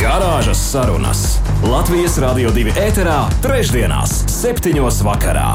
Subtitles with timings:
[0.00, 1.20] Garāžas sarunas
[1.62, 5.50] Latvijas Rādio 2 ēterā, trešdienās, septiņos vakarā.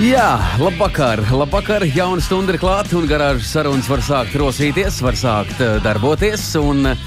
[0.00, 0.28] Jā,
[0.60, 1.86] labvakar, labvakar.
[1.88, 6.44] Jauna stunda ir klāta, un garāžas sarunas var sākt rosīties, var sākt uh, darboties.
[6.60, 7.06] Un, uh,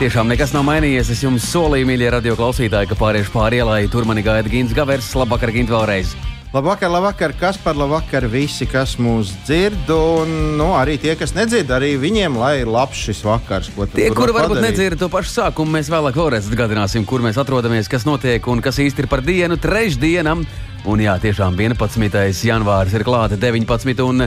[0.00, 1.12] Tiešām nekas nav mainījies.
[1.12, 3.82] Es jums solīju, mīļie radio klausītāji, ka pāriešu pāri ielai.
[3.92, 5.12] Tur mani gaida Gins Gavers.
[5.16, 6.16] Labvakar, Gint, vēlreiz!
[6.50, 11.68] Labvakar, labvakar, kas par labvakar visi, kas mūs dzird, un nu, arī tie, kas nedzird,
[11.70, 13.68] arī viņiem, lai ir labs šis vakars.
[13.92, 14.64] Tie, kuri varbūt padarīt.
[14.64, 18.80] nedzird to pašu sākumu, mēs vēlāk vēlreiz atgādināsim, kur mēs atrodamies, kas notiek un kas
[18.82, 20.42] īsti ir par dienu trešdienam.
[20.90, 22.34] Un jā, tiešām 11.
[22.42, 24.02] janvāris ir klāta 19.
[24.08, 24.26] un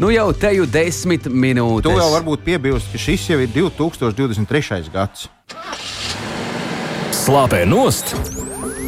[0.00, 1.84] nu jau te jau 10 minūtes.
[1.84, 4.88] Tu vēl varbūt piebilst, ka šis jau ir 2023.
[4.96, 5.28] gads.
[7.12, 8.16] Slāpē nost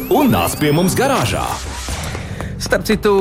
[0.09, 1.45] un nāc pie mums garāžā!
[2.61, 3.11] Starp citu,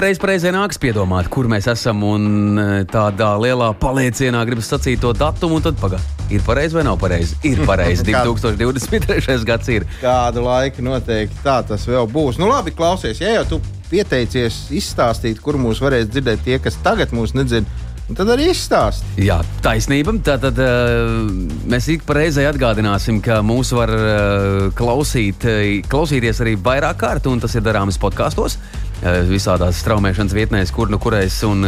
[0.00, 2.00] reiz reizē nāks piedomāt, kur mēs esam.
[2.08, 6.16] Un e, tādā lielā paliecienā gribas sacīt to datumu, un tad pagaidi.
[6.32, 7.36] Ir pareizi vai nav pareizi?
[7.44, 8.06] Ir pareizi.
[8.08, 9.36] 2023.
[9.48, 9.84] gads ir.
[10.00, 12.40] Kādu laiku noteikti tā tas vēl būs.
[12.40, 13.60] Nu, labi, klausies, ja jau tu
[13.92, 17.68] pieteicies izstāstīt, kur mūs varēs dzirdēt tie, kas tagad mūs nedzird.
[18.08, 19.04] Un tad arī izstāst.
[19.20, 20.14] Jā, taisnība.
[20.24, 21.26] Tātad uh,
[21.68, 27.28] mēs ik pa reizei atgādināsim, ka mūs var uh, klausīt, uh, klausīties arī vairāk kārt,
[27.28, 31.66] un tas ir darāms podkāstos, uh, visādās straumēšanas vietnēs, kur nu kurais un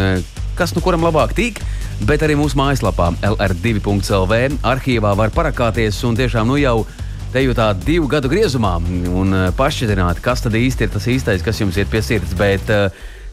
[0.57, 1.61] kas nu kuram labāk tīk.
[2.09, 6.79] Bet arī mūsu mājaslapā LR2.CLV arhīvā var parakāties un tiešām nu jau
[7.35, 8.79] te jau tā divu gadu griezumā
[9.13, 12.33] un pašķidrināt, kas tad īsti ir tas īstais, kas jums iet pie sirds.
[12.41, 12.73] Bet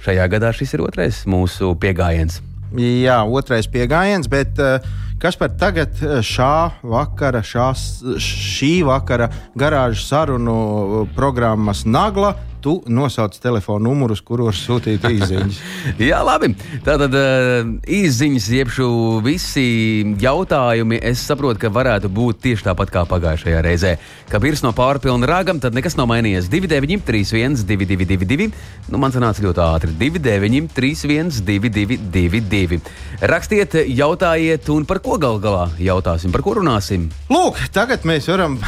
[0.03, 2.41] šajā gadā šis ir otrais mūsu pieejams.
[2.75, 4.83] Jā, otrais pieejams, bet uh,
[5.21, 7.87] kas par tagad eh, šā vakara, šās,
[8.21, 15.59] šī vakara garāžas sarunu eh, programmas nagla tu nosauc telefona numurus, kuros sūtīt īsiņas.
[16.09, 16.51] Jā, labi.
[16.85, 18.73] Tātad uh, īsiņas, jeb
[19.23, 19.67] visi
[20.21, 23.93] jautājumi, es saprotu, ka varētu būt tieši tāpat kā pagājušajā reizē.
[24.27, 26.49] Kā virs no pārpilna rāgam, tad nekas nav mainījies.
[26.51, 28.49] 29, 31, 222.
[28.91, 29.93] Nu, man sanāca ļoti ātri.
[30.01, 32.81] 29, 31, 222.
[33.31, 37.07] Rakstiet, jautājiet, un par ko gal galā jautāsim, par ko runāsim?
[37.31, 38.59] Lūk, tagad mēs varam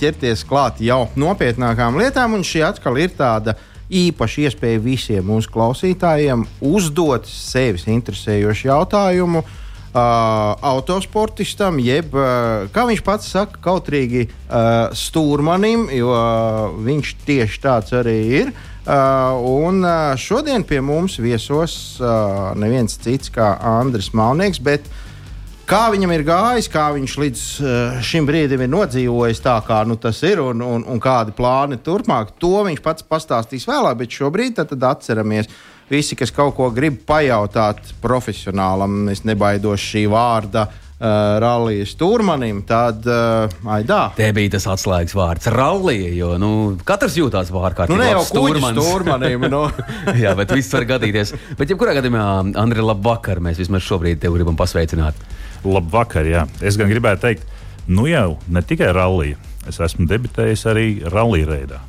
[0.00, 3.56] ķerties klāt jau nopietnākām lietām, un šī atkal ir tāda tāda
[3.92, 9.44] īpaša iespēja visiem mūsu klausītājiem uzdot sevis interesējošu jautājumu.
[9.92, 17.60] Uh, autosportistam, jeb, uh, kā viņš pats saka, kautrīgi uh, stūrmanim, jo uh, viņš tieši
[17.60, 18.54] tāds arī ir.
[18.82, 19.36] Uh,
[19.68, 25.11] un uh, šodien pie mums viesos uh, neviens cits kā Andris Malnieks, bet uh,
[25.68, 29.94] Kā viņam ir gājis, kā viņš līdz uh, šim brīdim ir nodzīvojis, tā kā nu,
[30.00, 34.00] tas ir, un, un, un kādi plāni turpmāk, to viņš pats pastāstīs vēlāk.
[34.02, 35.50] Bet šobrīd tad, tad atceramies,
[35.90, 40.66] visi, kas kaut ko grib pajautāt profesionālam, es nebaidos šī vārda.
[41.02, 44.12] Uh, Rallijas turmanim, tad uh, aidā.
[44.14, 46.12] Te bija tas atslēgas vārds- rallija.
[46.14, 46.50] Jo nu,
[46.86, 47.96] katrs jūtas vārkārtīgi.
[47.96, 49.48] Nu, ne jau stūrmanim.
[49.50, 49.64] no.
[49.66, 49.86] Nu.
[50.22, 51.34] Jā, bet viss var gadīties.
[51.58, 52.22] Bet, jebkurā gadījumā,
[52.54, 53.42] Andri, labvakar.
[53.42, 55.18] Mēs vismaz šobrīd tevi gribam pasveicināt.
[55.64, 56.46] Labvakar, jā.
[56.64, 57.48] Es gan gribētu teikt,
[57.86, 61.80] nu jau ne tikai rallija, es esmu debitējis arī rallija reidā.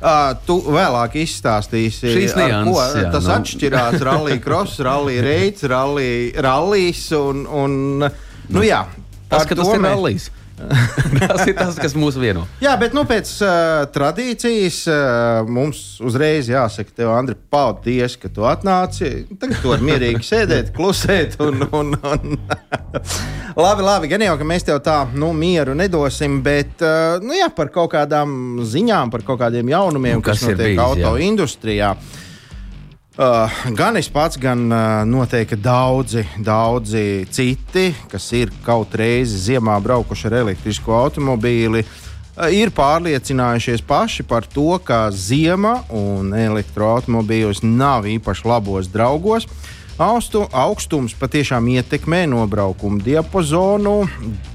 [0.00, 3.32] Uh, tu vēlāk izstāstīsi, Šīs nianses, ko jā, tas nu.
[3.34, 3.96] atšķirās.
[4.08, 8.86] Rallija cross, rallija reids, rallijas un, un nu, jā,
[9.28, 10.30] tas, ka tas ir rallijs.
[11.20, 12.44] tas ir tas, kas mūs vieno.
[12.62, 13.50] Jā, bet nu, pēc uh,
[13.94, 19.26] tradīcijas uh, mums uzreiz jāsaka, tev, Andri, paldies, ka tu atnāci.
[19.40, 21.38] Tagad tu vari mierīgi sēdēt, klusēt.
[21.40, 22.38] Un, un, un
[23.64, 27.50] labi, labi, gan jau, ka mēs tev tā nu, mieru nedosim, bet uh, nu, jā,
[27.56, 31.94] par kaut kādām ziņām, par kaut kādiem jaunumiem, nu, kas, kas notiek auto industrijā.
[31.96, 32.26] Uh,
[33.20, 39.74] Uh, gan es pats, gan uh, noteikti daudzi, daudzi citi, kas ir kaut reizi ziemā
[39.84, 48.08] braukuši ar elektrisko automobīli, uh, ir pārliecinājušies paši par to, ka ziema un elektroautomobīļus nav
[48.08, 49.44] īpaši labos draugos.
[50.00, 53.98] Austu, augstums patiešām ietekmē nobraukumu diapazonu.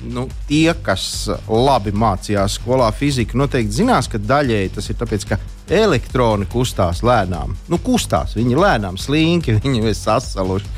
[0.10, 5.40] Nu, tie, kas labi mācījās skolā fiziku, noteikti zinās, ka daļēji tas ir tāpēc, ka
[5.72, 7.56] elektroni kustās lēnām.
[7.72, 10.74] Nu, kustās viņi lēnām, slinki, viņi ir sasaluši.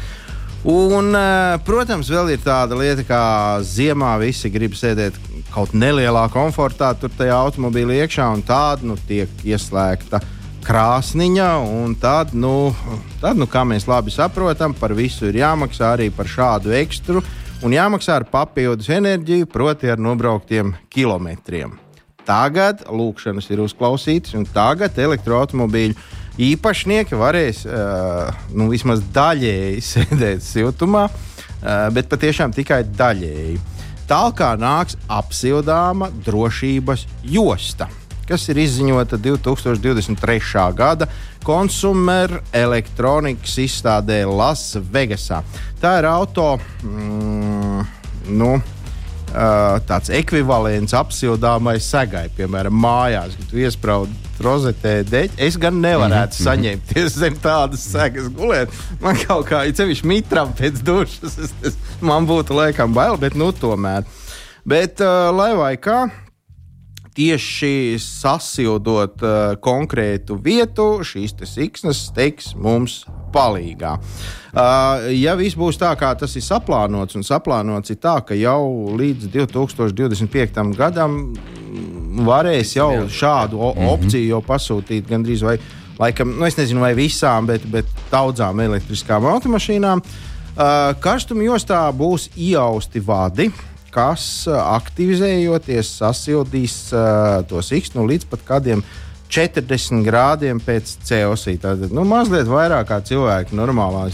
[0.67, 3.21] Un, eh, protams, vēl ir tāda lieta, kā
[3.63, 5.15] ziemā visi grib sēdēt
[5.53, 10.19] kaut nelielā komfortā, tur tajā automobīlī iekšā, un tāda nu, tiek ieslēgta
[10.67, 11.49] krāsniņa.
[12.01, 12.73] Tad nu,
[13.21, 17.23] tad, nu, kā mēs labi saprotam, par visu ir jāmaksā arī par šādu ekstru.
[17.65, 21.86] Un jāmaksā ar papildus enerģiju, proti, ar nobrauktiem kilometriem.
[22.27, 25.95] Tagad lūkšanas ir uzklausītas, un tagad elektroautobīļu
[26.37, 33.61] īpašnieki varēs uh, nu, vismaz daļēji sēdēt siltumā, uh, bet patiešām tikai daļēji.
[34.07, 37.89] Tālāk nāks apsildāma drošības josta,
[38.27, 40.63] kas ir izziņota 2023.
[40.75, 41.09] gada
[41.47, 45.41] Consumer elektronikas izstādē Lasvegasā.
[45.79, 46.53] Tā ir auto.
[46.83, 47.83] Mm,
[48.35, 48.57] nu,
[49.87, 55.37] tāds ekvivalents apsildāmai segai, piemēram, mājās, kad tu iesprādi rozetē deķi.
[55.47, 56.47] Es gan nevarētu mm -hmm.
[56.47, 58.73] saņemties zem tādas segas gulēt.
[59.01, 63.35] Man kaut kā, ja ceļš mitram pēc dušas, es, es, man būtu laikam bail, bet
[63.35, 64.03] nu tomēr.
[64.65, 66.09] Bet, uh, lai vai kā,
[67.17, 73.01] tieši sasildot uh, konkrētu vietu, šīs siksnas teiks mums
[73.33, 73.93] palīdzīgā.
[73.97, 78.93] Uh, ja viss būs tā, kā tas ir saplānots, un saplānots ir tā, ka jau
[78.97, 80.61] līdz 2025.
[80.77, 81.19] gadam
[82.27, 83.89] varēs jau šādu mhm.
[83.93, 85.57] opciju jau pasūtīt gandrīz vai
[85.97, 90.03] laikam, nu, es nezinu, vai visām, bet, bet daudzām elektriskām automašīnām.
[90.57, 93.51] Uh, karstuma jostā būs iausti vadi,
[93.97, 98.83] kas aktivizējoties sasildīs uh, to siksnu līdz pat kādiem
[99.33, 101.63] 40 grādiem pēc Celsija.
[101.65, 104.07] Tad nu, mazliet vairāk kā cilvēka normālā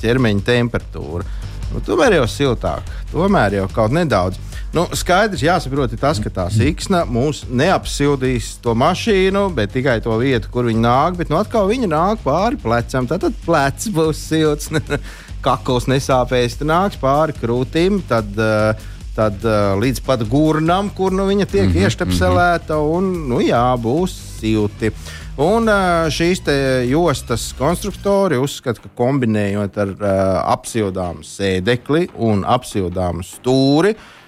[0.00, 1.26] ķermeņa temperatūra.
[1.70, 4.40] Nu, tomēr jau siltāk, tomēr jau kaut nedaudz.
[4.74, 10.50] Nu, skaidrs, jāsaprot tas, ka tā siksna mūs neapsildīs to mašīnu, bet tikai to vietu,
[10.54, 11.16] kur viņi nāk.
[11.18, 13.08] Bet nu, atkal viņi nāk pāri plecam.
[13.10, 14.70] Tad plecs būs silts,
[15.44, 18.02] kakls nesāpēs, tad nāks pāri krūtīm.
[18.08, 22.80] Tad, uh, tad uh, līdz pat gurnam, kur nu, viņa tiek mm -hmm, ieštepselēta, mm
[22.80, 22.96] -hmm.
[22.96, 24.92] un nu, jā, būs silti.
[25.40, 26.42] Un uh, šīs
[26.88, 34.19] jostas konstruktori uzskata, ka kombinējot ar uh, apsildāmu sēdekli un apsildāmu stūri, uh,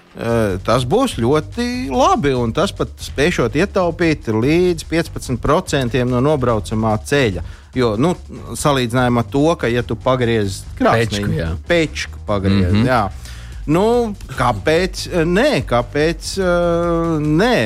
[0.64, 2.34] tas būs ļoti labi.
[2.54, 7.44] Tas pat spēšot ietaupīt līdz 15% no nobraucamā ceļa.
[7.72, 8.12] Jo, nu,
[8.58, 13.21] salīdzinājumā to, ka, ja tu pagriezi krāsnī, pečku pagriezi, mm -hmm.
[13.70, 15.04] Nu, kāpēc?
[15.28, 16.32] Nē, kāpēc?
[16.42, 17.58] Uh, nē.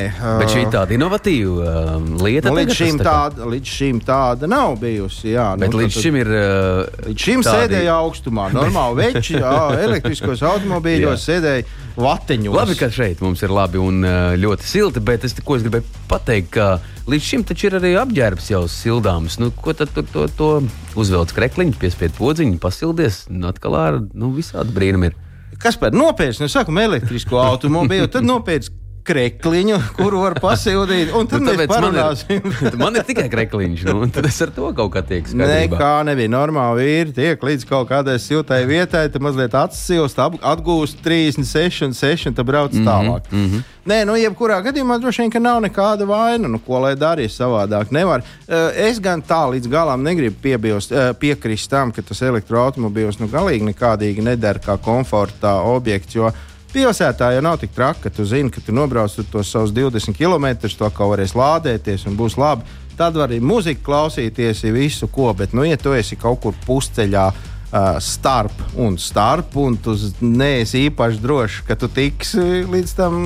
[0.42, 2.50] Bet šī ir tāda inovatīva uh, lieta.
[2.52, 5.30] Nu, līdz, šim tā tāda, līdz šim tāda nav bijusi.
[5.32, 6.32] Jā, Bet nu, līdz tad, šim ir.
[6.36, 7.64] Uh, līdz šim tādi...
[7.64, 8.50] sēdēja augstumā.
[8.52, 11.64] Normāli veči, elektriskos automobīļos sēdēja
[11.96, 12.60] vatiņos.
[12.60, 14.04] Labi, ka šeit mums ir labi un
[14.36, 16.70] ļoti silti, bet es, ko es gribēju pateikt, ka
[17.08, 19.40] līdz šim taču ir arī apģērbs jau sildāms.
[19.40, 20.54] Nu, ko tad to, to, to
[21.00, 25.22] uzvelc krekliņš, piespied podziņu, pasildies, un atkal ar nu, visādi brīnumi ir
[25.62, 31.12] kas par nopietnu, nu, sākam elektrisko automobīlu, tad nopietnu krekliņu, kuru var pasildīt.
[31.16, 32.42] Un tad nu, mēs parunāsim.
[32.42, 35.76] Man ir, man ir tikai krekliņš, nu, tad es ar to kaut kā tiek skaidrībā.
[35.76, 41.86] Nekā nebija normāli vīri, tiek līdz kaut kādai siltai vietai, tad mazliet atsilst, atgūst 36
[41.86, 43.32] un 6 un tad brauc mm -hmm, tālāk.
[43.32, 43.72] Mm -hmm.
[43.86, 46.48] Nē, nu, jebkurā gadījumā droši vien, ka nav nekāda vaina.
[46.48, 47.92] Nu, ko lai darītu savādāk?
[47.94, 48.24] Nevar.
[48.48, 53.28] Eh, es gan tā līdz galam negribu piebilst, eh, piekrist tam, ka tas elektroautomobīls nu,
[53.28, 56.14] galīgi nekādīgi nedara kā komforta objekts.
[56.14, 56.32] Jo
[56.76, 60.50] Pilsētā jau nav tik traki, ka tu zini, ka tu nobrauc tos savus 20 km,
[60.68, 62.68] to kā varēs lādēties un būs labi.
[62.98, 67.30] Tad var arī muziku klausīties, visu ko, bet, nu, ja tu esi kaut kur pusceļā,
[67.66, 69.90] Uh, starp un starp, un tu
[70.22, 73.16] neesi īpaši drošs, ka tu tiksi līdz tam.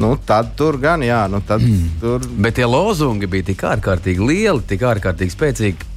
[0.00, 2.00] Nu, tad tur gan, jā, nu, tad mm.
[2.00, 2.24] tur.
[2.40, 5.90] Bet tie lozungi bija tik ārkārtīgi lieli, tik ārkārtīgi spēcīgi.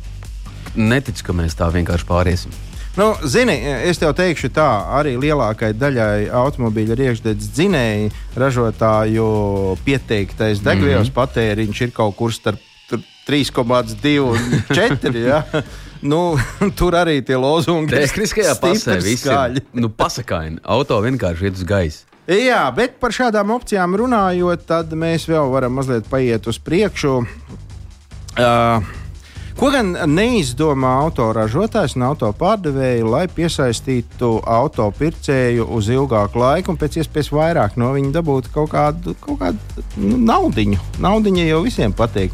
[0.75, 2.59] Neticu, ka mēs tā vienkārši pāriesim.
[2.93, 3.55] Nu, zini,
[3.89, 4.67] es tev teikšu, tā
[4.99, 9.29] arī lielākajai daļai automobīļa iekšzemes dzinēju ražotāju
[9.85, 11.17] pieteiktais degvielas mm -hmm.
[11.17, 12.61] patēriņš ir kaut kur starp
[13.27, 15.17] 3,2 un 4.
[15.17, 15.43] Ja?
[16.03, 16.35] Nu,
[16.79, 18.01] tur arī tie lozungi ir.
[18.03, 20.59] Tehniskajā pasē viss ir nu, pasakaini.
[20.63, 22.03] Auto vienkārši iet uz gaisa.
[22.27, 27.13] Jā, bet par šādām opcijām runājot, tad mēs vēl varam mazliet paiet uz priekšu.
[28.35, 28.83] Uh,
[29.53, 37.31] Ko gan neizdomā autoražotājs un autopārdevēji, lai piesaistītu autopircēju uz ilgāku laiku un pēc iespējas
[37.35, 40.79] vairāk no viņa dabūtu kaut kādu, kaut kādu nu, naudiņu.
[41.05, 42.33] Naudiņa jau visiem patīk.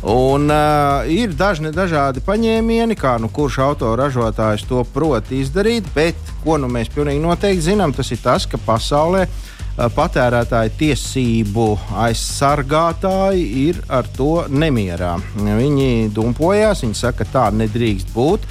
[0.00, 6.56] Un uh, ir dažni dažādi paņēmieni, kā nu, kurš autoražotājs to prot izdarīt, bet ko
[6.60, 11.66] nu, mēs pilnīgi noteikti zinām, tas ir tas, ka pasaulē Eh, patērētāju tiesību
[12.04, 15.14] aizsargātāji ir ar to nemierā.
[15.40, 18.44] Viņi dumpojās, viņi saka, ka tā nedrīkst būt.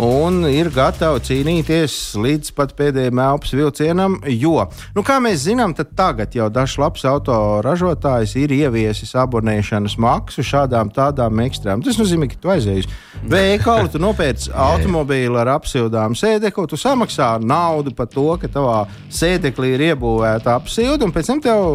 [0.00, 4.16] Un ir gatavi cīnīties līdz pat pēdējiem elpas vilcienam.
[4.32, 4.64] Jo,
[4.96, 10.92] nu, kā mēs zinām, tad tagad jau dažs labs autoražotājs ir ieviesis abonēšanas maksu šādām
[10.96, 11.84] tādām ekstrēmām.
[11.84, 12.90] Tas nozīmē, ka tu aizēji uz
[13.28, 19.74] veikalu, tu nopērci automobīlu ar apsildām sēdekli, tu samaksā naudu par to, ka tavā sēdeklī
[19.76, 21.66] ir iebūvēta apsilde, un pēc tam tev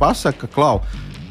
[0.00, 0.80] pasaka, klau.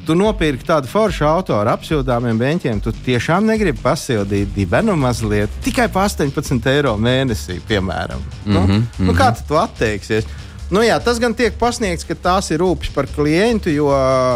[0.04, 2.82] Tu nopirki tādu foršu auto ar apsildāmiem beņķiem.
[2.84, 8.20] Tu tiešām negribi pasildīt dibenu mazliet, tikai par 18 eiro mēnesī, piemēram.
[8.20, 9.06] Mm -hmm, nu, mm -hmm.
[9.08, 10.26] nu, kā tu to atteiksies?
[10.74, 13.90] Nu, jā, tas gan tiek pasniegts, ka tās ir rūpes par klientu, jo,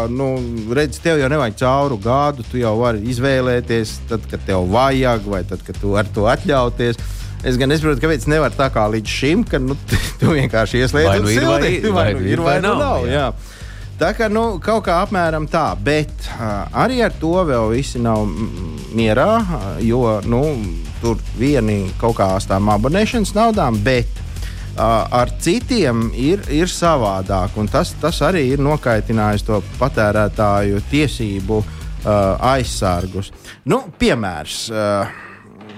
[0.09, 0.27] nu,
[0.75, 2.43] redz, tev jau nevajag cauru gadu.
[2.51, 6.95] Tu jau vari izvēlēties, tad, kad tev vajag, vai tad, kad tu vari to atļauties.
[7.43, 9.77] Es gan nesaprotu, kāpēc nevar tā kā līdz šim, ka nu,
[10.19, 13.07] tu vienkārši ieslēdz vai nu ir, vai, vai, vai, nu ir, vai, vai nu nav.
[13.07, 13.13] Jā.
[13.13, 13.56] Jā.
[13.98, 18.27] Tā kā nu, kaut kā apmēram tā, bet uh, arī ar to vēl visi nav
[18.94, 19.32] mierā,
[19.82, 20.42] jo nu,
[21.01, 27.58] tur vieni kaut kā ar tām abonēšanas naudām, bet uh, ar citiem ir, ir savādāk.
[27.74, 31.72] Tas, tas arī ir nokaitinājis to patērētāju tiesību uh,
[32.54, 33.34] aizsargus.
[33.66, 34.68] Nu, piemērs.
[34.70, 35.24] Uh,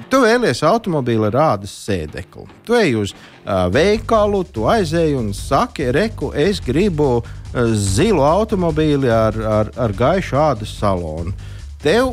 [0.09, 2.47] Tu vēlies automobīli ar rādas sēdekli.
[2.65, 7.35] Tu ej uz uh, veikalu, tu aizej un saki, reku, es gribu uh,
[7.73, 11.33] zilu automobīli ar, ar, ar gaišu ādas salonu.
[11.79, 12.09] Tev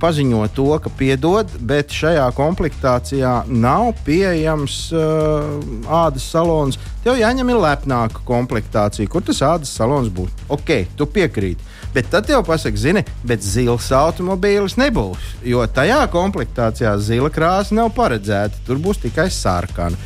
[0.00, 6.78] paziņo to, ka piedod, bet šajā komplektācijā nav pieejams uh, ādas salons.
[7.04, 10.32] Tev jāņem ir lepnāka komplektācija, kur tas ādas salons būs.
[10.48, 11.68] Ok, tu piekrīti.
[11.92, 15.34] Bet tad tev pasaka, zini, bet zils automobīlis nebūs.
[15.44, 18.64] Jo tajā komplektācijā zila krāsa nav paredzēta.
[18.64, 20.00] Tur būs tikai sarkana.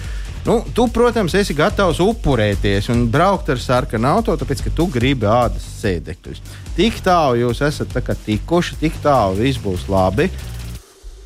[0.44, 5.24] Nu, tu, protams, esi gatavs upurēties un braukt ar sarkanu auto, tāpēc, ka tu gribi
[5.24, 6.42] ādas sēdekļus.
[6.76, 7.94] Tik tālu jūs esat
[8.26, 10.28] tikuši, tik tālu viss būs labi.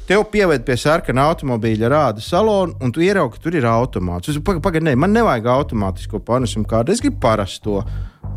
[0.06, 4.30] Tev pieved pie sarkana automobīļa rāda salonu, un tu ieraugi, ka tur ir automāts.
[4.38, 7.82] Pagaidi, paga, ne, man nevajag automātisko panesumu kārtu, es gribu parasto.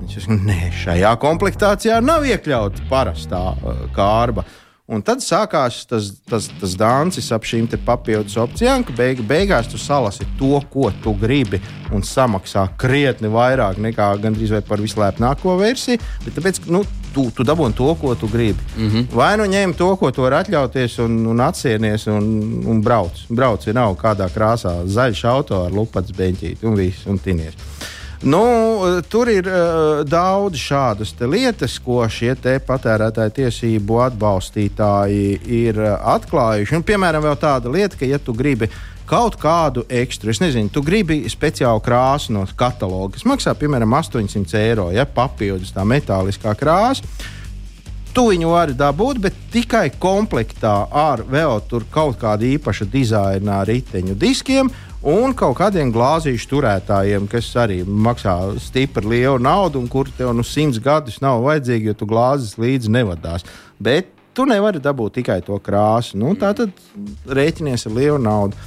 [0.02, 4.44] Viņš saka, nē, šajā komplektācijā nav iekļauta parastā uh, kārba.
[4.92, 9.80] Un tad sākās tas, tas, tas dancis ap šīm papildus opcijām, ka beig, beigās tu
[9.80, 11.62] salasi to, ko tu gribi,
[11.96, 16.02] un samaksā krietni vairāk nekā gandrīz vai par vislēpnāko versiju.
[16.26, 16.84] Bet tāpēc, nu,
[17.16, 18.60] tu, tu dabūji to, ko tu gribi.
[18.76, 19.08] Mm -hmm.
[19.16, 22.28] Vai nu ņem to, ko tu vari atļauties, un, un atsienies un,
[22.68, 23.24] un brauc.
[23.30, 27.54] Brauc, ja nav kādā krāsā zaļš auto ar lupats beņķīti un viss, un tinies.
[28.22, 32.36] Nu, tur ir uh, daudz šādas lietas, ko šie
[32.68, 36.75] patērētāju tiesību atbalstītāji ir uh, atklājuši.
[36.78, 38.70] Un, piemēram, tāda lieta, ka, ja tu gribi
[39.10, 44.62] kaut kādu ekstru, es nezinu, tu gribi speciālu krāsu no kataloga, kas maksā piemēram 800
[44.62, 47.01] eiro, ja papildus tā metāliskā krāsa.
[48.13, 54.70] Tu viņu vari dabūt, bet tikai komplektā ar vēl kaut kādu īpašu dizaina riteņu diskiem
[55.08, 60.46] un kaut kādiem glāzīšu turētājiem, kas arī maksā stipri lielu naudu, un kur tev nu
[60.46, 63.46] simts gadus nav vajadzīgi, jo tu glāzes līdzi nevadās.
[63.81, 66.20] Bet tu nevari dabūt tikai to krāsu.
[66.22, 66.72] Nu, tā tad
[67.27, 68.58] rēķinies ar lielu naudu.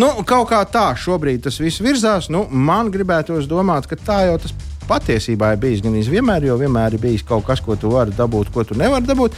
[0.00, 2.30] Nu, kaut kā tā šobrīd tas viss virzās.
[2.32, 4.54] Nu, man gribētos domāt, ka tā jau tas
[4.88, 8.50] patiesībā ir bijis gan vienmēr, jo vienmēr ir bijis kaut kas, ko tu vari dabūt,
[8.54, 9.36] ko tu nevari dabūt.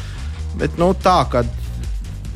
[0.61, 1.51] Bet nu, tā, kad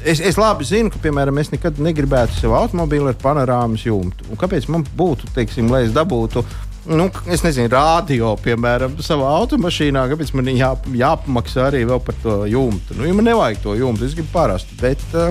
[0.09, 4.25] Es, es labi zinu, ka, piemēram, es nekad negribētu sev automobīlu ar panorāmas jumtu.
[4.33, 6.45] Un kāpēc man būtu, teiksim, lai es dabūtu
[6.89, 10.71] nu, es nezinu, rādio, piemēram, savā automašīnā, kāpēc man jā,
[11.03, 12.97] jāpamaksā arī par to jumtu.
[12.97, 14.79] Nu, ja man nevajag to jumtu, es gribu parastu.
[14.81, 15.29] Bet, uh,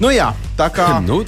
[0.00, 0.90] nu, jā, tā kā.
[1.08, 1.20] Nu,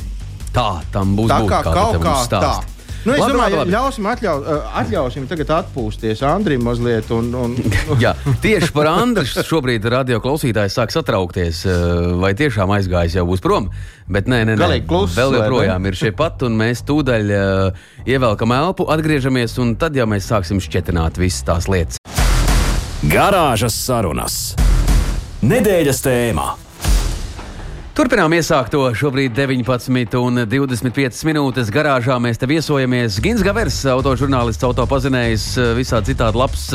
[0.55, 1.31] tā tam būs.
[1.31, 2.55] Tā kā kaut kā tā.
[3.01, 4.35] Nu, es labi, domāju, ka ļausim atļau,
[4.83, 7.09] atļausim tagad atpūsties Andrim mazliet.
[7.17, 7.57] Un, un...
[8.05, 8.13] Jā,
[8.45, 11.63] tieši par Andriu šobrīd radio klausītājs sāk satraukties.
[12.21, 13.71] Vai tiešām aizgājis jau būs prom?
[14.11, 14.71] Bet nē, nē, nē.
[14.91, 19.97] Klus, vēl joprojām ir šie pat, un mēs tūdaļ uh, ievelkam elpu, atgriežamies, un tad
[19.97, 22.01] jau mēs sāksim šķietināt visas tās lietas.
[23.01, 24.41] Garāžas sarunas.
[25.41, 26.51] Nedēļas tēmā.
[27.91, 32.15] Turpinām iesākt to šobrīd 19,25 minūtes garāžā.
[32.23, 33.19] Mēs te viesojamies.
[33.23, 36.69] Gins Gavers, autožurnālists, autopazinējs, visā citādi labs,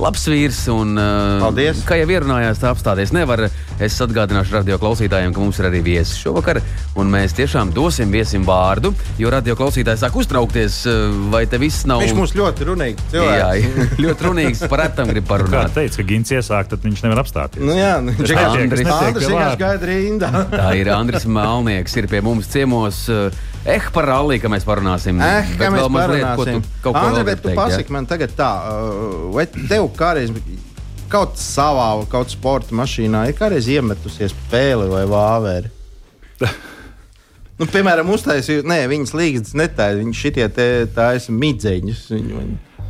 [0.00, 0.60] labs vīrs.
[0.72, 0.96] Un,
[1.42, 1.82] Paldies!
[1.86, 3.46] Kā jau ierunājās, tā apstāties nevar.
[3.82, 6.60] Es atgādināšu radio klausītājiem, ka mums ir arī viesis šovakar.
[7.00, 10.80] Un mēs tiešām dosim viesim vārdu, jo radio klausītāji sāk uztraukties,
[11.32, 12.04] vai te viss nav.
[12.04, 13.08] Viņš mums ļoti runīgs.
[13.14, 13.40] Cilvēks.
[13.40, 14.62] Jā, ļoti runīgs.
[14.70, 15.72] Par retam grib parunāt.
[15.72, 17.64] Kā teica, ka Gins iesāk, tad viņš nevar apstāties.
[17.64, 20.30] Nu, jā, nu, Andris, Andris, Andris gaida rindā.
[20.54, 23.06] Tā ir Andris Malnieks, ir pie mums ciemos.
[23.64, 25.20] Eh, par rallija, ka mēs parunāsim.
[25.24, 26.36] Eh, kā mēs parunāsim.
[26.36, 27.94] Ko tu, kaut ko Andri, bet tu pasaki ja?
[27.96, 30.34] man tagad tā, uh, vai tev kādreiz
[31.08, 35.72] kaut savā, kaut sporta mašīnā ir kādreiz iemetusies pēle vai vāveri?
[37.54, 40.46] Nu, piemēram, uztaisīju, nē, viņas līgas netaisa, viņas šitie
[40.90, 42.00] taisa midzeņus.
[42.10, 42.40] Viņu,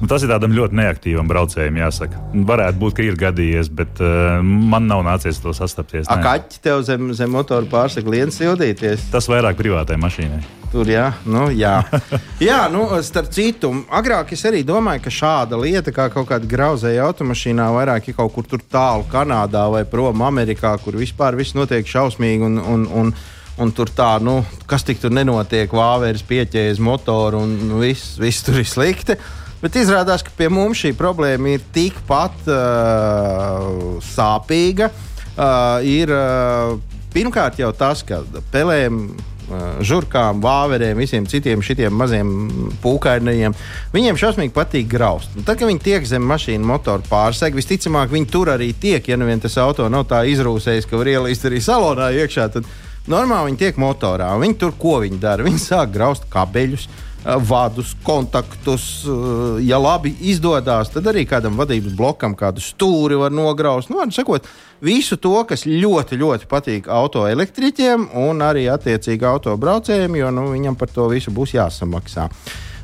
[0.04, 2.18] Nu, tas ir tādam ļoti neaktīvam braucējam, jāsaka.
[2.44, 6.10] Varētu būt, ka ir gadījies, bet uh, man nav nācies to sastapties.
[6.12, 6.24] A nē.
[6.26, 9.06] kaķi tev zem, zem motora pārsaka lietas sildīties.
[9.14, 10.42] Tas vairāk privātai mašīnai.
[10.74, 11.78] Tur, jā, nu, jā.
[12.50, 17.06] jā nu, starp citu, agrāk es arī domāju, ka šāda lieta, kā kaut kāda grauzēja
[17.06, 22.44] automašīnā, vairāk ir kaut kur tālu Kanādā vai prom Amerikā, kur vispār viss notiek šausmīgi.
[22.44, 23.14] Un, un, un,
[23.56, 28.44] un tur tā, nu, kas tik tur nenotiek, vāveres pieķēries motoru un nu, viss, viss
[28.44, 29.16] tur ir slikti.
[29.64, 34.90] Bet izrādās, ka pie mums šī problēma ir tikpat uh, sāpīga.
[35.34, 36.74] Uh, ir uh,
[37.14, 38.18] pirmkārt jau tas, ka
[38.52, 42.34] pelēm uh, žurkām, vāverēm, visiem citiem šitiem maziem
[42.82, 43.56] pūkainajiem.
[43.94, 45.32] Viņiem šausmīgi patīk graust.
[45.32, 49.08] Un tad, kad viņi tiek zem mašīnas motora pārsega, visticamāk, viņi tur arī tiek.
[49.08, 52.68] Ja nu vien tas auto nav tā izrūsējis, ka var ielīst arī salonā iekšā, tad
[53.08, 54.28] normāli viņi tiek motorā.
[54.44, 55.48] Viņi tur ko viņi dara?
[55.48, 56.84] Viņi sāk graust kabeļus.
[57.24, 59.04] Uh, Vadus, kontaktus.
[59.08, 63.90] uh, Ja labi izdodas, tad arī kādam vadības blokam kādu stūri var nograust.
[63.90, 64.46] Nu, sakot,
[64.84, 70.92] visu to, kas ļoti, ļoti patīk autoelektriķiem un arī attiecīgi autobraucējiem, jo nu, viņam par
[70.92, 72.28] to visu būs jāsamaksā.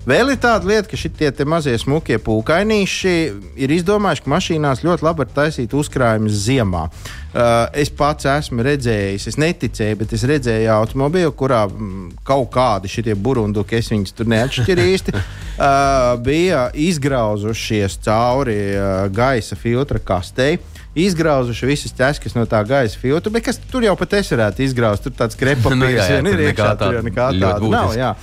[0.09, 1.11] Vēl ir tāda lieta, ka šie
[1.45, 3.13] mazie smukie pūkainīši
[3.61, 6.87] ir izdomājuši, ka mašīnās ļoti labi var taisīt uzkrājumus ziemā.
[7.31, 12.91] Uh, es pats esmu redzējis, es neticēju, bet es redzēju automobīlu, kurā mm, kaut kādi
[12.91, 20.57] šie burbuļsakti, es viņus tur neatšķiru īsti, uh, bija izgrauzušies cauri uh, gaisa filtra kastei
[20.99, 25.05] izgrauzuši visas ķēskas no tā gaisa filtra, bet kas tur jau pat es varētu izgraust.
[25.07, 27.95] Tur tāds krepapīrs Nu jā, jā, ir iekšā, tur jau nekā tāda nav.
[27.99, 28.15] Jā.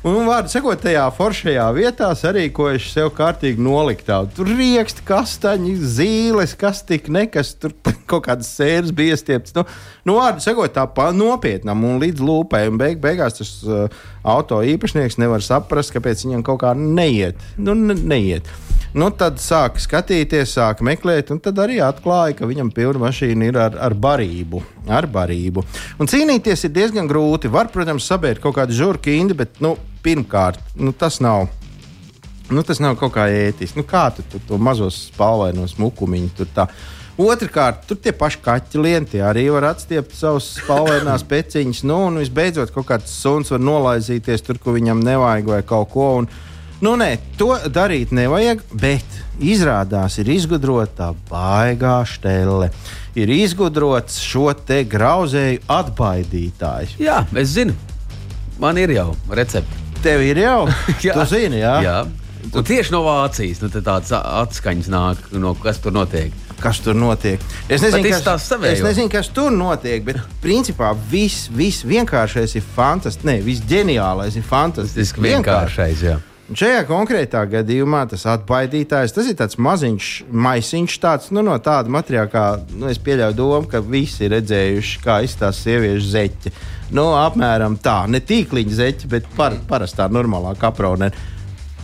[0.00, 4.22] Un, vārdu sakot, tajā foršajā vietā sarīkojuši sev kārtīgi noliktā.
[4.32, 7.74] Tur rieksti, kastaņi, zīles, kas tik nekas, tur
[8.08, 9.52] kaut kādas sēnes bija stiepts.
[9.58, 9.66] Nu,
[10.08, 12.62] nu, vārdu sakot, tā pa nopietnam un līdz lūpai.
[12.72, 13.92] Un beig, beigās tas uh,
[14.24, 17.36] auto īpašnieks nevar saprast, kāpēc viņam kaut kā neiet.
[17.60, 18.48] Nu, ne, neiet.
[18.96, 23.60] Nu, tad sāka skatīties, sāka meklēt, un tad arī atklāja, ka viņam pilna mašīna ir
[23.68, 24.64] ar, ar barību.
[24.88, 25.62] Ar barību.
[26.00, 27.52] Un cīnīties ir diezgan grūti.
[27.52, 31.48] Var, protams, sabērt kaut kādu žurku indi, bet nu, pirmkārt, nu, tas nav.
[32.50, 33.78] Nu, tas nav kaut kā ētiski.
[33.78, 36.66] Nu, kā tu, tu to mazos spalvainos mukumiņus tur tā.
[37.20, 41.82] Otrakārt, tur tie paši kaķi lienti arī var atstiept savus spalvainās peciņus.
[41.86, 46.06] Nu, un visbeidzot, kaut kāds suns var nolaizīties tur, kur viņam nevajag vai kaut ko.
[46.22, 46.30] Un,
[46.80, 52.70] nu, nē, to darīt nevajag, bet izrādās ir izgudrota baigā štelle.
[53.18, 56.96] Ir izgudrots šo te grauzēju atbaidītājs.
[57.02, 57.76] Jā, es zinu.
[58.60, 59.89] Man ir jau recepte.
[60.02, 60.64] Tev ir jau,
[61.02, 61.74] tu zini, jā.
[61.84, 61.98] Jā.
[62.56, 66.32] Un tieši no Vācijas nu, tādas atskaņas nāk, no kas tur notiek.
[66.60, 67.40] kas tur notiek.
[67.68, 72.64] Es nezinu, Bet kas, es nezinu, kas tur notiek, bet principā viss vis vienkāršais ir
[72.76, 73.24] fantastisks.
[73.28, 75.18] Nē, viss ģeniālais ir Tas fantastisks.
[75.20, 76.02] ir vienkāršais.
[76.04, 76.18] Jā.
[76.50, 82.26] Šajā konkrētā gadījumā tas atbaidītājs, tas ir tāds maziņš maisiņš, tāds, nu, no tāda materiāla,
[82.32, 86.52] kā nu, es pieļauju domu, ka visi ir redzējuši, kā izstāsta sieviešu zeķi.
[86.98, 91.12] Nu, apmēram tā, ne tīkliņa zeķi, bet par, parastā normālā kaprone.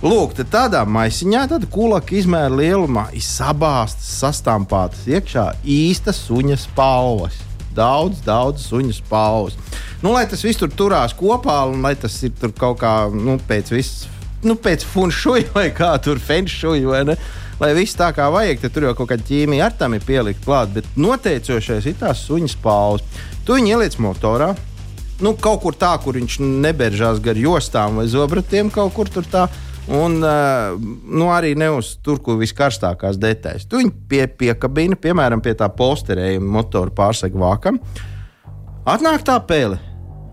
[0.03, 7.39] Lūk, tad tādā maisiņā, tāda kulaka izmēra lielumā, ir sabāztas, sastāmpātas iekšā īstas suņa spalvas.
[7.77, 9.55] Daudz, daudz suņu spalvas.
[10.03, 13.71] Nu, lai tas viss tur turās kopā, un lai tas ir kaut kā nu, pēc
[13.77, 14.09] visas,
[14.47, 17.19] nu, pēc funšuja vai kā tur fenšuja, vai ne?
[17.57, 20.45] Lai viss tā kā vajag, tad tur jau kaut kāda ķīmija ar tam ir pielikt
[20.45, 23.05] klāt, bet noteicošais ir tās suņu spalvas.
[23.49, 24.51] Tu viņu ieliec motorā,
[25.25, 29.47] nu, kaut kur tā, kur viņš neberžās gar jostām vai zobratiem, kaut kur tur tā.
[29.87, 30.75] Un uh,
[31.07, 33.69] nu, arī ne uz tur, kur viskarstākās detaļas.
[33.71, 37.79] Tu viņu pie, piekabini, piemēram, pie tā posterējuma motora pārsegu vākam.
[38.87, 39.79] Atnāk tā pēle,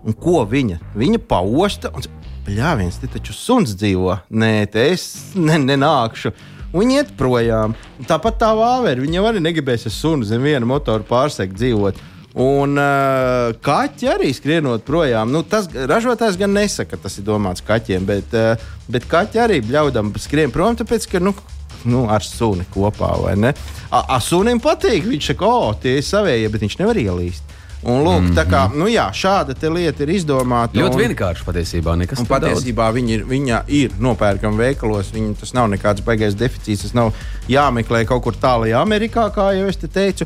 [0.04, 0.80] un ko viņa?
[0.98, 2.02] Viņa pausta, un
[2.50, 4.18] jā, viens te taču suns dzīvo.
[4.30, 6.34] Nē, te es ne, nenākšu.
[6.74, 7.76] Viņi iet projām.
[8.08, 8.98] Tāpat tā vāvera.
[9.00, 12.02] Viņa arī negribēs ar sunu zem viena motora pārsegu dzīvot.
[12.44, 15.30] Un uh, kaķi arī skrienot projām.
[15.30, 18.58] Nu, tas ražotājs gan nesaka, ka tas ir domāts kaķiem, bet, uh,
[18.90, 21.22] bet kaķi arī bļaudam skrien prom, tāpēc ka.
[21.22, 21.36] Nu,
[21.84, 23.50] Nu, ar suni kopā, vai ne?
[23.92, 25.04] A, a sunim patīk.
[25.04, 27.53] Viņš saka, o, tie ir savējie, bet viņš nevar ielīst.
[27.84, 28.36] Un, lūk, mm -hmm.
[28.38, 30.72] tā kā nu, jā, šāda te lieta ir izdomāta.
[30.74, 31.96] Ļoti un- vienkārši patiesībā.
[31.98, 35.12] Nekas Un patiesībā viņi ir, viņa ir nopērkama veikalos.
[35.12, 36.82] Viņa, tas nav nekāds baigais deficīts.
[36.82, 37.12] Tas nav
[37.48, 40.24] jāmeklē kaut kur tālāk, Amerikā, kā jau es te teicu.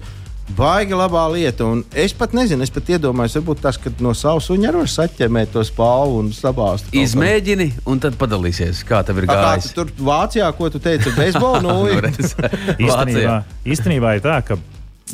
[0.56, 1.64] Baigi labā lieta.
[1.64, 5.52] Un es pat nezinu, es pat iedomājos, varbūt tas, ka no savas arī var saķemēt
[5.52, 6.84] to spālu un sabāzt.
[6.92, 9.72] Izmēģini, un tad padalīsies, kā tev ir Kā, kā gājis.
[9.74, 12.34] tu tur Vācijā, ko tu teici, bezbolu Nu, redz,
[12.78, 13.42] Īstenībā, Vācijā.
[13.66, 14.56] īstenībā ir tā, ka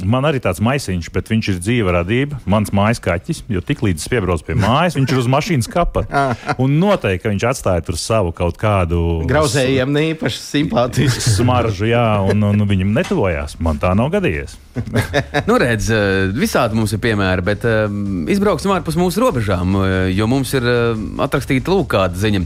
[0.03, 2.41] Man arī tāds maisiņš, bet viņš ir dzīva radība.
[2.51, 6.05] Mans mājas kaķis, jo tik līdz piebrauc pie mājas, viņš ir uz mašīnas kapa.
[6.63, 11.23] Un noteikti, ka viņš atstāja tur savu kaut kādu Grauzējiem neīpaši simpātisku.
[11.39, 13.59] smaržu, jā, un, un viņam netuvojās.
[13.63, 14.59] Man tā nav gadījies.
[15.49, 20.27] Nu, redz, eh, visādi mums ir piemēri, bet um, izbrauksim ārpus mūsu robežām, eh, jo
[20.31, 22.45] mums ir uh, atrakstīta lūk kāda ziņa.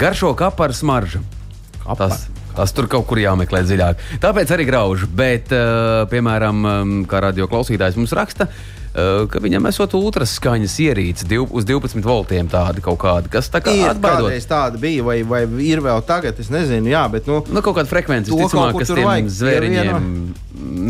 [0.00, 1.22] Garšo kapu ar smaržu.
[1.98, 4.04] Tas, tas tur kaut kur jāmeklē dziļāk.
[4.22, 5.08] Tāpēc arī graužu.
[5.20, 8.79] Bet, uh, piemēram, um, kā radio klausītājs mums raksta, uh,
[9.30, 13.70] ka viņam esot ultraskaņas ierīce div, uz 12 voltiem tāda kaut kāda, kas tā kā
[13.76, 14.32] Ir atbaidot.
[14.50, 17.86] tāda bija, vai, vai ir vēl tagad, es nezinu, jā, bet, nu, Nu, kaut kāda
[17.90, 18.50] frekvence, kur
[18.80, 20.10] kas tiem vajag zvēriņiem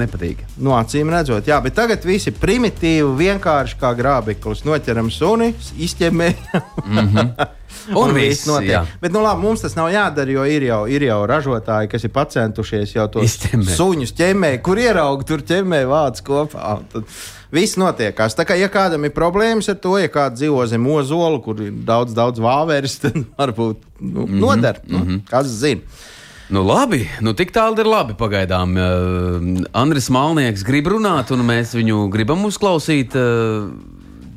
[0.01, 0.41] nepatīk.
[0.57, 4.65] nu acīm redzot, jā, bet tagad viss ir primitīvi, vienkārši kā grābeklis.
[4.65, 7.35] Noķeram suni, izķemmējam.
[7.97, 8.71] Un viss viss, notiek.
[8.71, 8.81] jā.
[9.01, 12.13] Bet, nu, labi, mums tas nav jādara, jo ir jau, ir jau ražotāji, kas ir
[12.15, 13.77] pacentušies jau to Izķemmēt.
[13.77, 16.75] suņus ķemmēt, kur ierauga, tur ķemmē vācu kopā.
[16.81, 17.05] un Tad
[17.53, 18.37] viss notiekās.
[18.39, 21.73] Tā kā, ja kādam ir problēmas ar to, ja kāds dzīvo zem ozolu, kur ir
[21.87, 24.81] daudz, daudz vāveres, tad varbūt nu, Mhm, noder.
[24.87, 25.21] Mm -hmm.
[25.31, 25.81] Kas zina?
[26.51, 28.15] Nu, labi, nu tik tālu ir labi.
[28.15, 33.15] Pagaidām uh, Andris Malnieks grib runāt, un mēs viņu gribam uzklausīt.
[33.15, 33.71] Uh,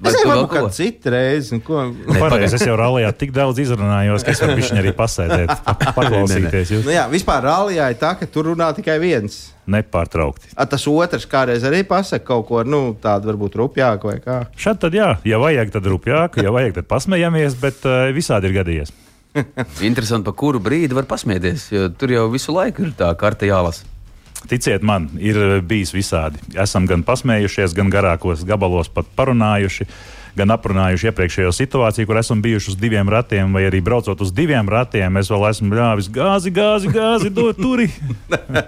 [0.03, 0.71] Es tu nezinu, vēl kāda ko?
[0.75, 1.59] cita reize.
[1.63, 1.83] Ko...
[1.93, 5.93] Nu, pareizi, es jau rallijā tik daudz izrunājos, ka es varu viņu arī pasēdēt, pa-
[5.95, 6.73] paklausīties.
[6.75, 9.37] Jūs Nu, jā, vispār rallija ir tā, ka tur runā tikai viens.
[9.71, 10.51] nepārtraukti.
[10.59, 14.41] A, tas otrs kādreiz arī pasakā kaut ko nu, tādu, varbūt rupjāku vai kā.
[14.59, 18.57] Šādi tad, jā, ja vajag, tad rupjāk, ja vajag, tad pasmējamies, bet uh, visādi ir
[18.59, 18.91] gadījies.
[19.81, 23.87] Interesanti, pa kuru brīdi var pasmieties, jo tur jau visu laiku ir tā karte jālasa.
[24.49, 26.41] Ticiet man, ir eh, bijis visādi.
[26.59, 29.87] Esam gan pasmējušies, gan garākos gabalos pat parunājuši,
[30.35, 34.69] gan aprunājuši iepriekšējo situāciju, kur esam bijuši uz diviem ratiem, vai arī braucot uz diviem
[34.69, 35.21] ratiem.
[35.21, 37.87] Es vēl esmu ļāvis gāzi, gāzi, gāzi, dod turi.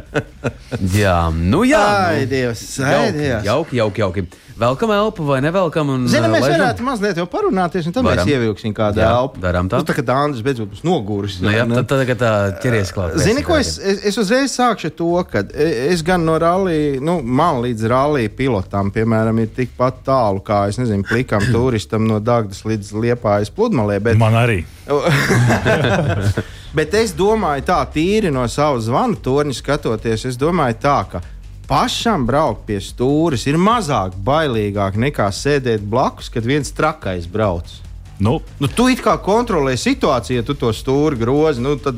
[1.02, 1.84] Jā, nu jā.
[1.84, 3.46] Ai, nu, Dievs, ai, jauki, Dievs.
[3.48, 4.26] jauki, jauki, jauki.
[4.56, 5.90] Velkam elpu vai nevelkam?
[5.92, 6.62] un, Zini, uh, mēs laižam?
[6.62, 8.22] varētu mazliet jau parunāties, un tad Varam.
[8.24, 9.42] mēs ievilksim kādu Jā, elpu.
[9.44, 9.82] darām tā.
[9.82, 11.42] Nu, tā kā Dānis beidzot būs noguris.
[11.44, 11.76] Nu, jā, ne?
[11.82, 12.30] tad, tad, kad tā
[12.64, 13.18] ķeries klāt.
[13.20, 17.18] Zini, ko es, es, es uzreiz sākšu to, ka e- es gan no rallija, nu,
[17.20, 22.64] man līdz rallija pilotam, piemēram, ir tikpat tālu kā, es nezinu, plikam turistam no Dāngdas
[22.64, 24.00] līdz Liepājas pludmalē.
[24.08, 24.62] Bet, Man arī.
[26.78, 31.22] bet es domāju, tā tīri no savas zvanu torņa skatoties, es domāju, tā, ka
[31.70, 37.82] pašam braukt pie stūres ir mazāk bailīgāk nekā sēdēt blakus, kad viens trakais brauc.
[38.20, 41.64] Nu, Nu, tu it kā kontrolē situāciju, ja tu to stūri grozi.
[41.64, 41.98] Nu, tad,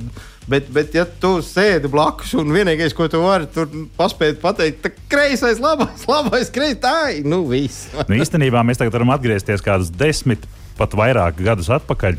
[0.49, 4.95] bet, bet, ja tu sēdi blakus un vienīgais, ko tu vari tur paspēt pateikt, ir
[5.11, 7.21] kreisais, labais, labais, kreisais.
[7.27, 7.91] Nu, viss.
[8.09, 10.47] nu, īstenībā mēs tagad varam atgriezties kādus desmit,
[10.79, 12.17] pat vairāk gadus atpakaļ,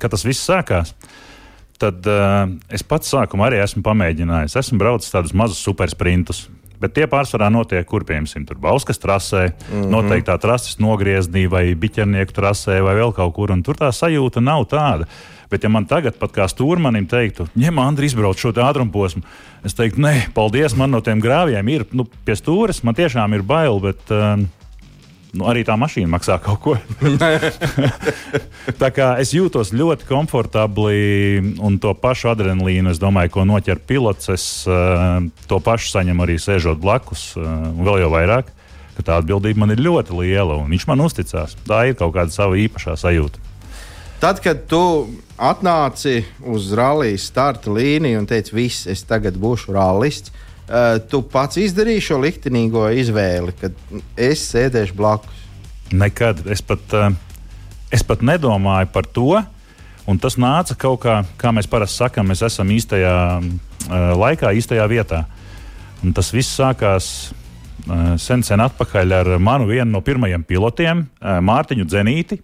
[0.00, 0.96] kad tas viss sākās.
[1.82, 4.58] Tad uh, es pats sākumā arī esmu pamēģinājis.
[4.60, 6.46] Esmu braucis tādus mazus supersprintus.
[6.82, 9.90] Bet tie pārsvarā notiek, kur piemēram, tur Bauskas trasē, mm -hmm.
[9.90, 13.54] noteiktā trases nogriezienī vai biķernieku trasē vai vēl kaut kur.
[13.62, 15.06] Tur tā sajūta nav tāda.
[15.50, 19.22] Bet, ja man tagad, pat kā stūrmanim, teiktu, ņem, Andri, izbrauc šo ātrumu posmu,
[19.64, 23.42] es teiktu, nē, paldies, man no tiem grāvjiem ir nu, pie stūres, man tiešām ir
[23.42, 24.40] bail, bet uh,
[25.36, 26.74] nu, arī tā mašīna maksā kaut ko.
[28.82, 34.28] tā kā es jūtos ļoti komfortabli un to pašu adrenalīnu, es domāju, ko noķer pilots,
[34.32, 38.52] es uh, to pašu saņemu arī sēžot blakus, uh, un vēl jau vairāk.
[38.96, 41.56] ka Tā atbildība man ir ļoti liela, un viņš man uzticās.
[41.66, 43.40] Tā ir kaut kāda sava īpašā sajūta.
[44.22, 50.30] Tad, kad tu atnāci uz rallija starta līniju un teici, viss, es tagad būšu rallists,
[50.72, 53.76] uh, tu pats izdarīji šo liktenīgo izvēli, kad
[54.16, 55.42] es sēdēšu blakus.
[55.92, 56.40] Nekad.
[56.50, 57.12] Es pat, uh,
[57.92, 59.36] es pat nedomāju par to.
[60.08, 64.88] Un tas nāca kaut kā, kā mēs parasti sakām, mēs esam īstajā uh, laikā, īstajā
[64.90, 65.22] vietā.
[66.02, 71.38] Un tas viss sākās uh, sen, sen atpakaļ ar manu vienu no pirmajiem pilotiem, uh,
[71.44, 72.40] Mārtiņu Zenīti.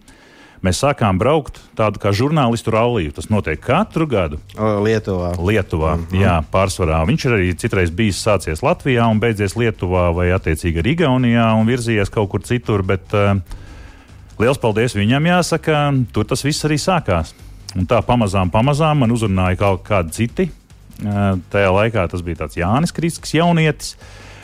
[0.65, 3.13] Mēs sākām braukt tādu kā žurnālistu ralliju.
[3.15, 4.39] Tas notiek katru gadu.
[4.57, 5.31] Lietuvā.
[5.39, 6.19] Lietuvā, mm -hmm.
[6.19, 6.99] jā, pārsvarā.
[7.07, 11.67] Viņš ir arī citreiz bijis sācies Latvijā un beidzies Lietuvā vai attiecīgi arī Igaunijā un
[11.67, 12.83] virzījies kaut kur citur.
[12.83, 13.39] Bet uh,
[14.39, 17.33] liels paldies viņam jāsaka, tur tas viss arī sākās.
[17.75, 20.51] Un tā pamazām, pamazām man uzrunāja kaut kādi citi.
[20.99, 23.95] Uh, tajā laikā tas bija tāds Jānis Krisks, jaunietis.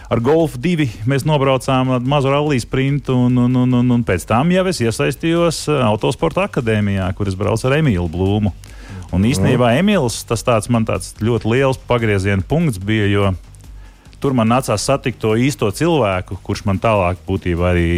[0.06, 4.52] Ar Golfu 2 mēs nobraucām mazu rallija sprintu, un, un, un, un, un pēc tam
[4.54, 8.54] jau es iesaistījos uh, Autosporta akadēmijā, kur es braucu ar Emīlu Blūmu.
[9.16, 13.32] Un īstenībā Emīls tas tāds man tāds ļoti liels pagrieziena punkts bija, jo
[14.22, 17.90] tur man nācās satikt to īsto cilvēku, kurš man tālāk būtībā arī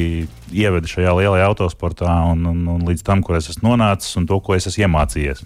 [0.52, 4.40] ieveda šajā lielajā autosportā un, un, un līdz tam, kur es esmu nonācis un to,
[4.44, 5.44] ko es esmu iemācījies.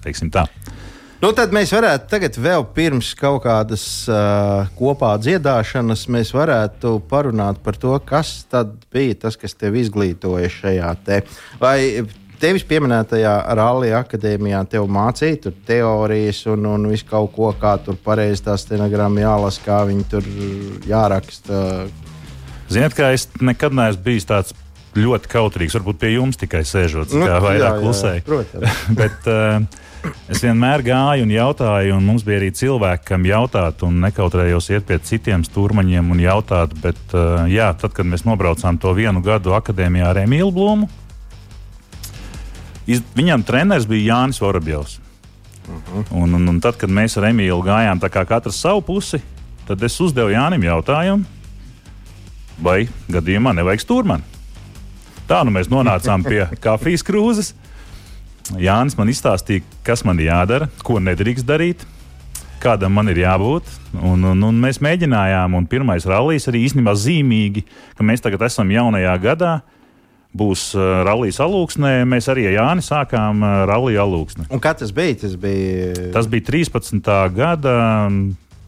[1.21, 7.59] Nu, tad mēs varētu tagad, vēl pirms kaut kādas uh, kopā dziedāšanas, mēs varētu parunāt
[7.61, 11.19] par to, kas tad bija tas, kas tev izglītoja šajā te.
[11.61, 11.75] Vai
[12.41, 17.99] tevis pieminētajā Rallija akadēmijā tev mācīja tur teorijas un, un visu kaut ko, kā tur
[18.01, 20.31] pareizi tā stenogramma jālasa, kā viņi tur
[20.89, 21.61] jāraksta.
[22.71, 24.57] Ziniet, kā es nekad neesmu bijis tāds
[24.97, 25.77] ļoti kautrīgs.
[25.77, 28.25] Varbūt pie jums tikai sēžot, Nu, kā vairāk jā, jā, klusēji.
[28.25, 28.83] protams.
[29.03, 29.61] Bet uh,
[30.31, 34.87] es vienmēr gāju un jautāju, un mums bija arī cilvēki, kam jautāt, un nekautrējos iet
[34.89, 36.73] pie citiem stūrmaņiem un jautāt.
[36.83, 40.89] Bet, uh, jā, tad, kad mēs nobraucām to vienu gadu akadēmijā ar Emīlu Blūmu,
[42.89, 44.99] iz, viņam treneris bija Jānis Vorobjovs.
[46.11, 49.21] Un, un, un tad, kad mēs ar Emīlu gājām kā katrs savu pusi,
[49.67, 51.23] tad es uzdevu Jānim jautājumu,
[52.61, 54.39] vai gadījumā nevajag stūrmani.
[55.29, 57.53] Tā nu mēs nonācām pie kafijas krūzes.
[58.59, 61.85] Jānis man izstāstīja, kas man ir jādara, ko nedrīkst darīt,
[62.61, 63.67] kādam man ir jābūt.
[63.97, 67.65] Un, un, un mēs mēģinājām, un pirmais rallijs arī īstenībā zīmīgi,
[67.97, 69.53] ka mēs tagad esam jaunajā gadā.
[70.31, 72.05] Būs uh, rallija alūksnē.
[72.07, 74.45] Mēs arī ar Jāni sākām uh, rallija alūksni.
[74.47, 75.17] Un kā tas bija?
[75.25, 77.09] Tas bija Tas bija 13.
[77.35, 77.73] gada.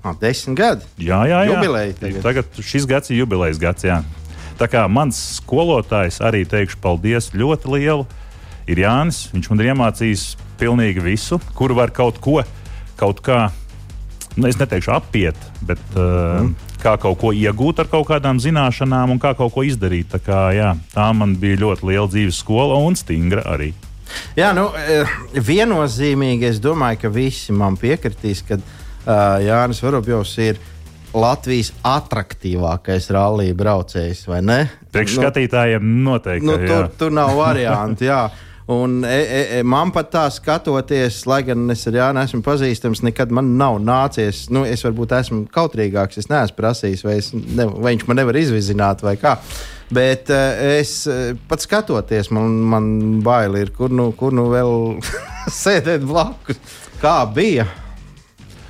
[0.03, 0.89] ah, desmit gadi.
[0.99, 1.53] Jā, jā, jā.
[1.53, 2.19] Jubileja tagad.
[2.25, 3.87] tagad šis gads ir jubilejas gads.
[3.87, 4.01] Jā.
[4.59, 8.03] Tā kā mans skolotājs arī teikšu paldies ļoti lielu.
[8.67, 9.27] Ir Jānis.
[9.33, 10.25] Viņš man ir iemācījis
[10.59, 12.41] pilnīgi visu, kur var kaut ko,
[12.99, 13.49] kaut kā,
[14.37, 16.53] nu, es neteikšu apiet, bet uh, Mhm.
[16.83, 20.11] kā kaut ko iegūt ar kaut kādām zināšanām un kā kaut ko izdarīt.
[20.11, 23.73] Tā, kā, jā, tā man bija ļoti liela dzīves skola un stingra arī.
[24.37, 30.59] Jā, nu, eh, viennozīmīgi es domāju, ka visi man piekritīs, ka uh, Jānis Vorobjovs ir
[31.13, 34.59] Latvijas attraktīvākais rallija braucējs, vai ne?
[34.93, 36.45] Priekšskatītājiem noteikti.
[36.45, 36.67] Nu, jā.
[36.67, 38.05] tur, tur nav variantu.
[38.09, 38.29] jā.
[38.67, 43.01] Un e, e, e, man pat tā skatoties, lai gan es ar Jānu esmu pazīstams,
[43.03, 44.45] nekad man nav nācies.
[44.53, 48.39] Nu, es varbūt esmu kautrīgāks, es neesmu prasījis, vai, es ne, vai viņš man nevar
[48.39, 49.35] izvizināt vai kā.
[49.93, 52.87] Bet uh, es uh, pat skatoties, man, man
[53.25, 54.73] bail ir, kur nu, kur nu vēl
[55.63, 56.61] sēdēt blakus.
[57.03, 57.67] Kā bija?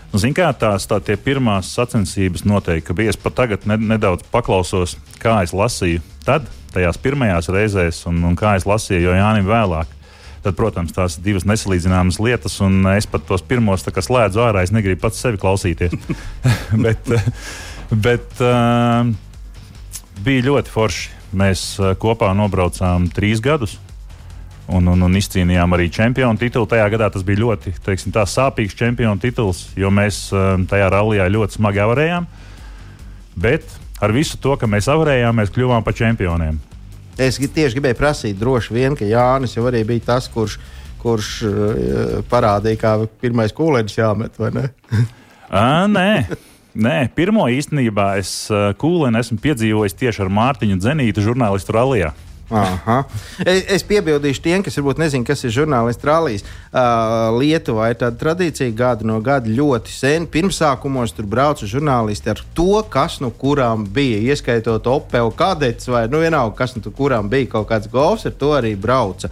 [0.09, 3.13] Nu, Ziniet, kā tās tā pirmās sacensības noteikti bija.
[3.13, 8.37] Es pat tagad ne, nedaudz paklausos, kā es lasīju tad, tajās pirmajās reizēs, un, un
[8.39, 9.99] kā es lasīju, jo Jānis vēlāk.
[10.43, 14.65] Tad, protams, tās ir divas nesalīdzināmas lietas, un es pat tos pirmos slēdzu ārā.
[14.65, 15.95] Es negribu pats sevi klausīties.
[16.83, 17.07] bet
[17.93, 19.07] bet uh,
[20.23, 21.09] bija ļoti forši.
[21.33, 23.79] Mēs uh, kopā nobraucām trīs gadus
[24.69, 26.69] un, un, un izcīnījām arī čempionu titulu.
[26.69, 31.27] Tajā gadā tas bija ļoti teiksim, tā, sāpīgs čempionu tituls, jo mēs uh, tajā rallijā
[31.33, 32.29] ļoti smagi avarējām.
[33.43, 33.65] Bet
[34.03, 36.59] ar visu to, ka mēs avarējām, mēs kļuvām par čempioniem.
[37.21, 40.57] Es tieši gribēju prasīt, droši vien, ka Jānis jau arī bija tas, kurš,
[41.03, 44.69] kurš uh, parādīja, kā pirmais kūlēns jāmet, vai ne?
[45.53, 46.25] À, nē.
[46.73, 52.09] Nē, pirmo īstenībā es uh, kūlēnu esmu piedzīvojis tieši ar Mārtiņu Zenītu, žurnālistu rallijā.
[52.51, 52.97] Aha.
[53.39, 56.43] Es, es piebildīšu tiem, kas varbūt nezina, kas ir žurnālists rallijas.
[56.73, 60.27] Uh, Lietuvā ir tāda tradīcija gadu no gada ļoti sen.
[60.29, 64.19] Pirmsākumos tur brauca žurnālisti ar to, kas no kurām bija.
[64.33, 68.53] Ieskaitot Opel kadets vai nu vienalga, kas no kurām bija kaut kāds golfs, ar to
[68.57, 69.31] arī brauca.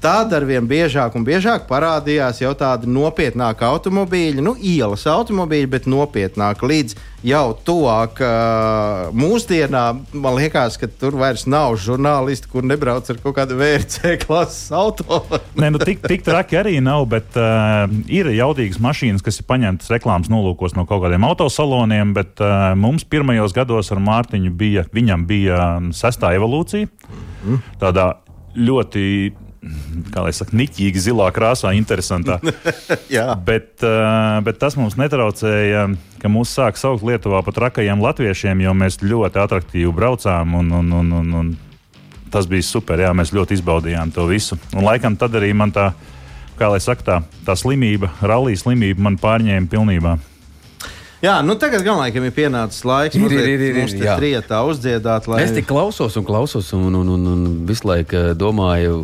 [0.00, 5.88] Tad ar vien biežāk un biežāk parādījās jau tādi nopietnāki automobīļi, nu, ielas automobīļi, bet
[5.92, 6.94] nopietnāk līdz
[7.28, 10.00] jau tuvāk uh, mūsdienām.
[10.16, 15.20] Man liekas, ka tur vairs nav žurnālisti, kur nebrauc ar kaut kādu VRC klases auto.
[15.60, 19.92] Nē, nu, tik, tik traki arī nav, bet uh, ir jaudīgas mašīnas, kas ir paņemtas
[19.92, 22.16] reklāmas nolūkos no kaut kādiem autosaloniem.
[22.16, 26.88] Bet uh, mums pirmajos gados ar Mārtiņu bija, viņam bija sestā evolūcija.
[27.84, 28.14] Tādā
[28.56, 29.04] ļoti,
[30.10, 32.38] kā lai saka, niķīgi zilā krāsā, interesantā.
[33.16, 35.88] Jā, Bet, uh, bet tas mums netraucēja,
[36.20, 40.56] ka mūs sāk saukt Lietuvā par trakajiem latviešiem, jo mēs ļoti attraktīvi braucām.
[40.60, 41.52] Un, un, un, un, un
[42.32, 43.02] tas bija super.
[43.04, 44.58] Jā, mēs ļoti izbaudījām to visu.
[44.72, 45.90] Un laikam tad arī man tā,
[46.60, 50.16] kā lai saka, tā, tā slimība, rallija slimība man pārņēma pilnībā.
[51.20, 54.06] Jā nu tagad gan laikam ir pienācis laiks Ir, mazliet ir, ir, ir, mums te
[54.06, 54.14] jā.
[54.16, 58.30] trietā uzdziedāt, lai Es tik klausos un klausos, un, un, un, un visu laiku eh,
[58.32, 59.02] domāju,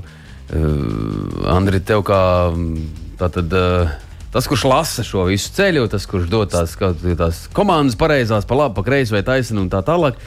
[0.54, 2.22] uh, Andri, tev kā
[2.54, 3.52] mm, tātad.
[3.52, 3.94] Uh,
[4.36, 8.58] Tas, kurš lasa šo visu ceļu, tas, kurš dod tās, kā- tās komandas pareizās, pa
[8.58, 10.18] labi, pa kreisi vai taisni un tā tālāk,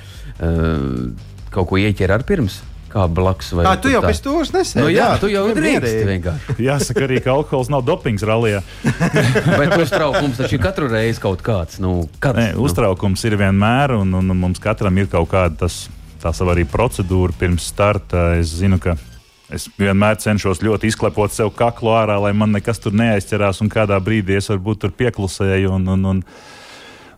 [0.42, 1.12] uh,
[1.54, 2.56] kaut ko ieķer ar pirms,
[2.90, 3.52] kā blakus.
[3.54, 4.10] vai Kā, tu jau tā?
[4.10, 4.82] pēc stūres nesēdi.
[4.82, 6.56] Nu, jā, tu jau drīkst vienkārši.
[6.72, 8.64] Jāsaka arī, ka alkohols nav dopings rallijā.
[9.60, 11.78] Bet uztraukums taču ir katru reizi kaut kāds.
[11.84, 12.66] Nu, kad, Nē, nu.
[12.66, 15.84] uztraukums ir vienmēr, un, un mums katram ir kaut kāda tas,
[16.24, 18.32] tā sava arī procedūra pirms starta.
[18.42, 18.98] Es zinu, ka
[19.50, 23.98] Es vienmēr cenšos ļoti izklepot sev kaklu ārā, lai man nekas tur neaizķerās, un kādā
[24.04, 25.72] brīdī es varbūt tur pieklusēju.
[25.80, 26.20] Un, un, un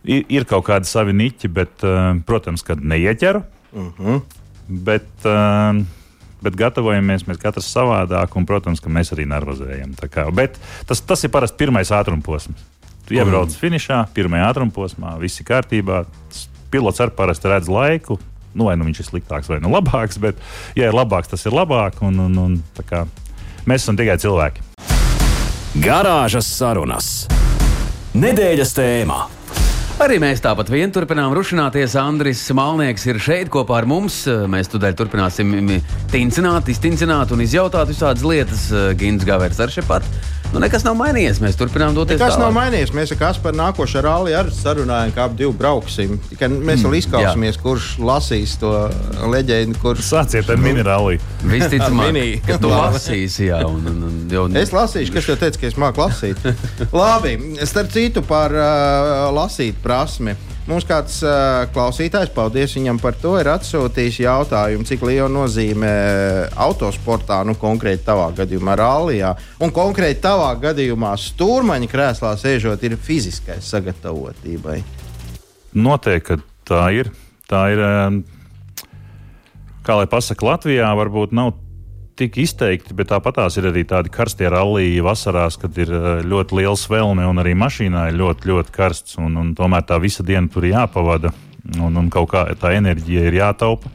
[0.08, 3.42] ir, ir kaut kādi savi niķi, bet, uh, protams, kad neieķeru.
[3.72, 4.22] Uh -huh.
[4.68, 5.84] bet, uh,
[6.42, 9.92] bet gatavojamies mēs katrs savādāk, un, protams, ka mēs arī nervozējam.
[10.32, 12.64] Bet tas, tas ir parasti pirmais ātrumposms.
[13.06, 13.58] Tu iebrauc mm.
[13.60, 16.04] finišā, pirmajā ātrumposmā, viss ir kārtībā.
[16.70, 18.18] Pilots arī parasti redz laiku,
[18.54, 20.40] nu, vai nu viņš ir sliktāks vai nu labāks, bet,
[20.78, 22.00] ja ir labāks, tas ir labāk.
[22.04, 22.56] Un, un, un,
[22.88, 23.04] kā,
[23.66, 24.68] mēs esam tikai cilvēki.
[25.82, 27.12] Garāžas sarunas.
[28.12, 29.22] Nedēļas tēmā.
[30.02, 31.94] Arī mēs tāpat vien turpinām rušināties.
[32.00, 34.22] Andris Malnieks ir šeit kopā ar mums.
[34.50, 35.52] Mēs tūdaļ turpināsim
[36.10, 38.66] tincināt, iztincināt un izjautāt visādas lietas.
[38.98, 40.08] Gins Gavers ar šepat.
[40.52, 41.38] Nu, nekas nav mainījies.
[41.40, 42.18] Mēs turpinām doties.
[42.18, 42.42] Nekas tālāk.
[42.44, 42.92] nav mainījies.
[42.92, 46.18] Mēs ar Kasparu nākošā rāli arī sarunājam, kā ap divu brauksim.
[46.28, 48.72] Tikai mēs vēl izkausimies, mm, kurš lasīs to
[49.32, 49.80] leģendu.
[49.80, 50.04] Kurš...
[50.10, 51.16] Sāciet ar minerāli.
[51.40, 53.48] Visticamāk, ka tu lasīsi.
[53.48, 54.44] Jā, un, un, un, jau...
[54.60, 56.48] Es lasīšu, kas tev teica, ka es māku lasīt.
[57.00, 60.36] Labi, starp citu par uh, lasīt prasmi.
[60.62, 65.90] Mums kāds uh, klausītājs, paldies viņam par to, ir atsūtījis jautājumu, cik liela nozīme
[66.54, 73.58] autosportā, nu, konkrēti tavā gadījumā, rallijā, un konkrēti tavā gadījumā, stūrmaņa krēslā sēžot, ir fiziskai
[73.58, 74.78] sagatavotībai.
[75.74, 77.10] Noteikti, tā ir.
[77.50, 77.82] Tā ir,
[79.82, 81.56] kā lai pasakā, Latvijā varbūt nav
[82.18, 86.58] tik izteikti, bet tāpat tās ir arī tādi karstie rallija vasarās, kad ir eh, ļoti
[86.60, 89.18] liels vēlme un arī mašīnā ir ļoti, ļoti karsts.
[89.22, 91.32] Un, un tomēr tā visa diena tur jāpavada
[91.78, 93.92] un, un kaut kā tā enerģija ir jātaupa.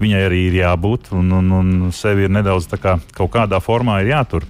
[0.00, 4.46] Viņai arī ir jābūt un, un, un sevi ir nedaudz kā, kaut kādā formā jātur.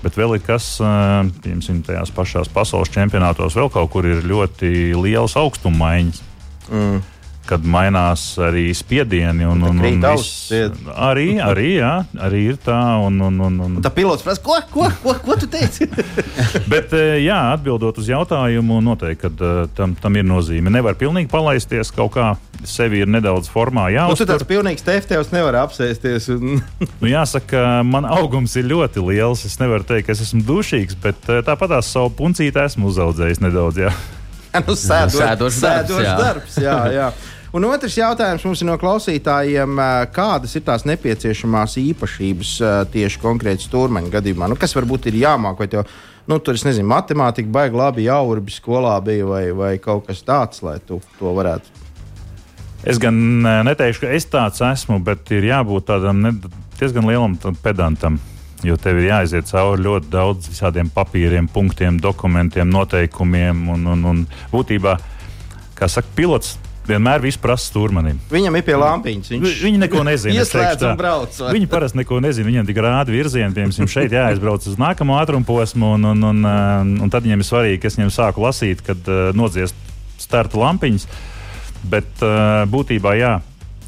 [0.00, 4.92] Bet vēl ir kas, eh, piemēram, tajās pašās pasaules čempionātos, vēl kaut kur ir ļoti
[4.98, 6.26] liels augstumaiņas.
[6.70, 7.09] Mm
[7.50, 9.46] kad mainās arī spiedieni.
[9.48, 10.50] Un, un, un viss,
[10.94, 12.78] arī, arī, jā, arī ir tā.
[13.02, 13.78] Un, un, un, un...
[13.82, 15.88] Tā pilots prasa, ko, ko, ko, ko tu teici?
[16.72, 20.72] Bet, eh, jā, atbildot uz jautājumu, noteikti, ka eh, tam, tam ir nozīme.
[20.72, 22.32] Nevar pilnīgi palaisties kaut kā.
[22.60, 24.12] Sevi ir nedaudz formā jāuztver.
[24.12, 26.28] Nu, tu tāds pilnīgs teftevs nevar apsēsties.
[26.34, 26.60] Un...
[27.00, 29.46] nu, jāsaka, man augums ir ļoti liels.
[29.48, 33.44] Es nevaru teikt, ka es esmu dušīgs, bet eh, tāpat tās savu puncīti esmu uzaudzējis
[33.48, 33.84] nedaudz.
[33.88, 33.94] Jā.
[34.50, 36.14] Nu, sēdošs darbs, sēdoš jā.
[36.18, 36.56] darbs.
[36.58, 37.10] Jā, jā.
[37.50, 39.80] Un otrs jautājums mums ir no klausītājiem,
[40.14, 42.52] kādas ir tās nepieciešamās īpašības
[42.92, 44.46] tieši konkrēti stūrmeņa gadījumā?
[44.52, 45.90] Nu, kas varbūt ir jāmāk, vai tev,
[46.30, 50.62] nu, tur es nezinu, matemātika baigi labi jāurbi skolā bija vai, vai kaut kas tāds,
[50.62, 51.74] lai tu to varētu.
[52.86, 53.18] Es gan
[53.66, 56.22] neteikšu, ka es tāds esmu, bet ir jābūt tādam
[56.78, 57.34] diezgan lielam
[57.64, 58.22] pedantam.
[58.62, 63.68] Jo tev ir jāiziet cauri ļoti daudz visādiem papīriem, punktiem, dokumentiem, noteikumiem.
[63.74, 64.98] Un, un, un būtībā,
[65.74, 66.58] kā saka, pilots
[66.90, 68.18] vienmēr viss prasa stūrmanim.
[68.32, 69.32] Viņam ir pie lampiņas.
[69.32, 70.36] Viņš viņi neko nezina.
[70.42, 71.40] Ieslēdz un brauc.
[71.42, 71.52] Vai?
[71.56, 72.48] Viņi parasti neko nezina.
[72.50, 76.94] Viņam tik rāda virzienu, piemēram, šeit jāaizbrauc uz nākamo ātrumu posmu, un, un, un, un,
[77.06, 79.78] un tad viņiem ir svarīgi, ka es viņiem sāku lasīt, kad uh, nodziest
[80.20, 81.06] starta lampiņas.
[81.90, 83.38] Bet uh, būtībā jā,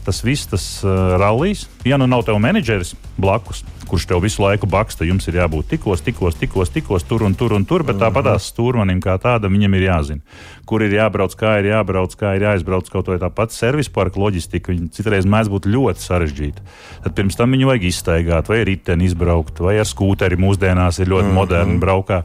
[0.07, 4.67] tas viss, tas uh, rallijs, ja nu nav tev menedžeris blakus, kurš tev visu laiku
[4.71, 8.25] baksta, jums ir jābūt tikos, tikos, tikos, tikos tur un tur un tur, bet tāpat
[8.31, 10.39] tās stūrmanim kā tādam viņam ir jāzina,
[10.69, 14.21] kur ir jābrauc, kā ir jābrauc, kā ir jāizbrauc kaut vai tā pati servisa parka
[14.23, 14.73] loģistika.
[14.73, 16.65] Viņa citreiz mēdz būt ļoti sarežģīta.
[17.05, 21.29] Tad pirms tam viņu vajag izstaigāt, vai riteni izbraukt, vai ar skūteri mūsdienās ir ļoti
[21.29, 21.43] mm -hmm.
[21.43, 22.23] moderni braukā.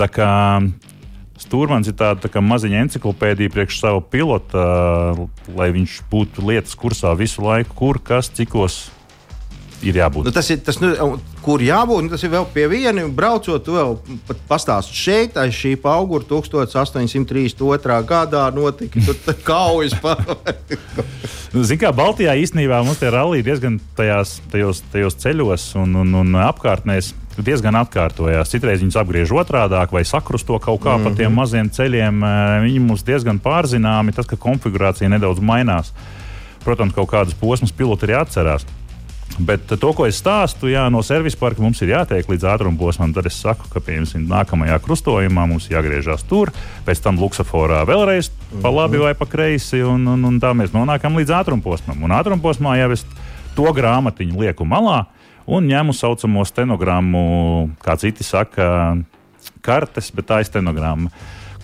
[0.00, 0.30] Tā kā
[1.50, 4.60] Stūrmans ir tāda tā maziņa encyklopēdija priekš savu pilotu,
[5.58, 8.84] lai viņš būtu lietas kursā visu laiku, kur, kas, cikos
[9.82, 10.28] ir jābūt.
[10.28, 10.92] Nu, tas ir tas, nu,
[11.42, 12.04] kur jābūt.
[12.06, 13.06] Nu, tas ir vēl pie viena.
[13.10, 13.96] Braucot, vēl
[14.46, 17.98] pastāsti šeit, aiz šī augura 1832.
[18.06, 19.96] gadā notika kaujas.
[21.50, 26.12] Nu, Ziniet, kā Baltijā īstenībā mums tie rallija diezgan tajās, tajos, tajos ceļos un, un,
[26.20, 28.50] un apkārtnēs diezgan atkārtojās.
[28.50, 31.04] Citreiz viņus apgriež otrādi vai sakrusto kaut kā mm -hmm.
[31.04, 31.36] pa tiem mhm.
[31.36, 32.24] maziem ceļiem.
[32.66, 35.92] Viņi mums diezgan pārzināmi, tas, ka konfigurācija nedaudz mainās.
[36.64, 38.66] Protams, kaut kādas posmas piloti arī atcerās.
[39.38, 43.14] Bet to, ko es stāstu, jā, no servisa parka mums ir jātiek līdz ātrumposmam.
[43.14, 46.50] Tad es saku, ka piemēram nākamajā krustojumā mums jāgriežas tur,
[46.84, 51.16] pēc tam luksusforā vēlreiz pa labi vai pa kreisi, un, un, un tā mēs nonākam
[51.16, 52.02] līdz ātrumposmam.
[52.02, 53.06] Un ātrumposmā jau es
[53.56, 55.06] to grāmatiņu lieku malā
[55.50, 57.22] un ņemu saucamo stenogrammu,
[57.82, 58.96] kā citi saka,
[59.64, 61.10] kartes, bet tā ir stenogramma,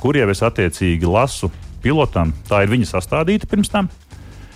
[0.00, 1.50] kur jau es attiecīgi lasu
[1.84, 2.34] pilotam.
[2.48, 3.90] Tā ir viņa sastādīta pirms tam.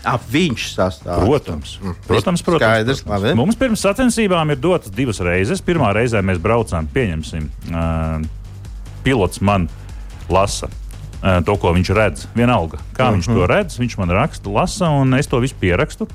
[0.00, 1.26] Ap viņš sastāv.
[1.26, 1.96] Protams, mm.
[2.06, 3.36] protams, protams, Skaidrs, protams.
[3.36, 5.60] Mums pirms sacensībām ir dotas divas reizes.
[5.64, 8.22] Pirmā reizē mēs braucām, pieņemsim, uh,
[9.04, 9.68] pilots man
[10.32, 10.70] lasa.
[11.20, 13.18] Uh, to, ko viņš redz, vienalga, kā uh -huh.
[13.18, 13.50] viņš to mhm.
[13.52, 16.08] redz, viņš man raksta, lasa, un es to visu pierakstu.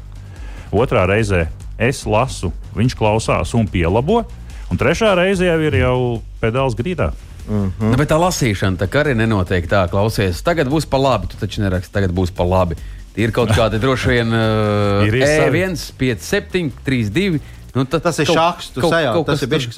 [0.74, 1.46] Otrā reizē
[1.78, 4.24] es lasu, viņš klausās un pielabo.
[4.72, 5.98] Un trešā reize jau ir jau
[6.42, 7.12] pedāls grīdā.
[7.46, 7.92] Mm -hmm.
[7.92, 10.42] nu, bet tā lasīšana tā arī nenotiek tā, klausies.
[10.42, 12.76] Tagad būs pa labi, tu taču neraksti, tagad būs pa labi.
[13.16, 17.40] Ir kaut kāda droši vien uh, E1, 5, 7, 3, 2.
[17.76, 19.78] Nu, tad, tas ir šachs, tu sajauc, tas ir bišķis.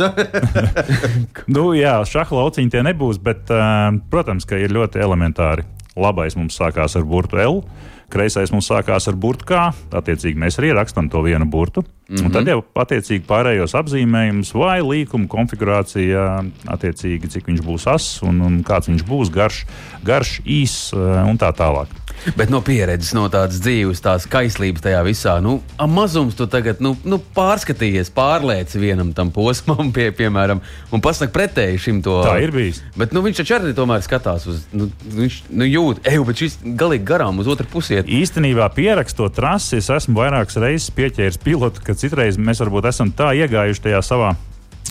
[1.55, 5.65] nu, jā, šaha lauciņi tie nebūs, bet, uh, protams, ka ir ļoti elementāri.
[5.97, 7.63] Labais mums sākās ar burtu L.
[8.11, 9.63] Kreisais mums sākās ar burbuļu kā.
[9.99, 11.85] Attiecīgi mēs arī rakstām to vienu burbuļu.
[12.07, 12.31] Mm -hmm.
[12.31, 18.63] Tad jau attiecīgi pārējos apzīmējumus vai līkuma konfigurācija, attiecīgi cik viņš būs ass un, un
[18.63, 19.65] kāds viņš būs garš,
[20.03, 21.91] garš īss eh, un tā tālāk.
[22.37, 25.57] Bet no pieredzes, no tādas dzīves, tās kaislības tajā visā, nu,
[25.91, 30.61] mazums tu tagad nu, nu, pārskatījies, pārlieci vienam tam posmam, pie, piemēram,
[30.91, 32.17] un pasaki pretēji šim to.
[32.25, 32.81] Tā ir bijis.
[32.99, 36.59] Bet nu, viņš taču arī tomēr skatās uz, nu, viņš nu, jūt, ej, bet šis
[36.79, 38.01] galīgi garām uz otru pusi.
[38.01, 43.31] Īstenībā pierakstot trasi, es esmu vairākas reizes pieķēries pilotu, ka citreiz mēs varbūt esam tā
[43.37, 44.35] iegājuši tajā savā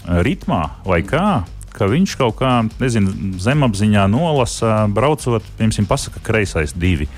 [0.06, 1.44] ritmā vai kā
[1.76, 7.08] ka viņš kaut kā, nezinu, zemapziņā nolasa, braucot, piemēram, pasakā, kreisais divi.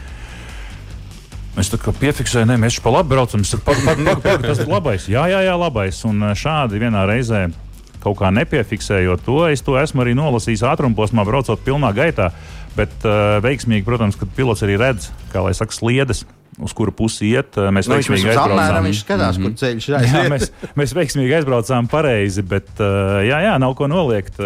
[1.59, 3.42] Kā piefiksēju, ne, mēs pa labi braucam.
[3.46, 5.09] Saku, pak, pak, pak, tas ir labais.
[5.11, 5.98] Jā, jā, jā, labais.
[6.06, 7.48] Un šādi vienā reizē
[7.98, 12.30] kaut kā nepiefiksējot to, es to esmu arī nolasījis ātrumposmā, braucot pilnā gaitā.
[12.78, 16.22] Bet uh, veiksmīgi, protams, kad pilots arī redz, kā lai saka, sliedas
[16.62, 17.56] uz kuru pusi iet.
[17.56, 18.88] Mēs nu, veiksmīgi aizbraucām.
[18.88, 19.54] Viņš skatās, mm -hmm.
[19.54, 19.96] kur ceļš ir.
[20.09, 24.40] jā, mēs, mēs veiksmīgi aizbraucām pareizi, bet jā, jā, nav ko noliegt.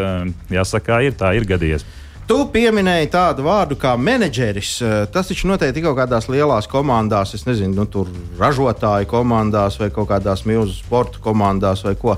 [0.53, 1.87] Jāsaka, ir tā, ir gadījies.
[2.23, 4.77] Tu pieminēji tādu vārdu kā menedžeris.
[5.13, 10.09] Tas taču noteikti kaut kādās lielās komandās, es nezinu, nu, tur ražotāju komandās vai kaut
[10.13, 12.15] kādās milzu sporta komandās vai ko.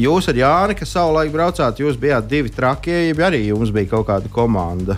[0.00, 4.08] Jūs ar Jāni, kas savulaik braucāt, jūs bijāt divi trakie, ja arī jums bija kaut
[4.08, 4.96] kāda komanda.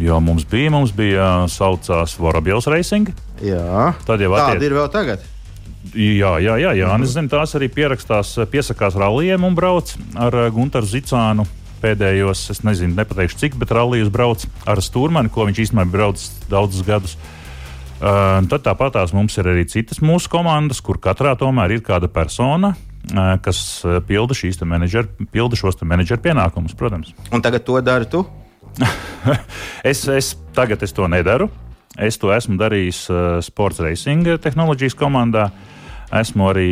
[0.00, 3.12] Jo mums bija, mums bija saucās Vorabjovs Racing.
[3.40, 5.22] Jā, tad jau tāda ir vēl tagad.
[5.96, 6.90] Jā, jā, jā, jā.
[6.92, 7.06] Mm.
[7.06, 11.46] Es zinu, tās arī pierakstās, piesakās rallija un brauc ar Gunteru Zicānu.
[11.80, 16.20] Pēdējos, es nezinu, nepateikšu cik, bet rallijas brauc ar Stūrmanu, ko viņš īstenībā brauc
[16.50, 17.14] daudzus gadus.
[18.00, 22.08] Uh, tad tāpat tās mums ir arī citas mūsu komandas, kur katrā tomēr ir kāda
[22.12, 24.36] persona, uh, kas pilda,
[24.68, 27.16] menedžeri, pilda šos menedžeru pienākumus, protams.
[27.32, 28.26] Un tagad to dari tu?
[29.90, 31.48] es, es tagad es to nedaru.
[32.00, 35.50] Es to esmu darījis uh, Sports Racing tehnoloģijas komandā.
[36.16, 36.70] Esmu arī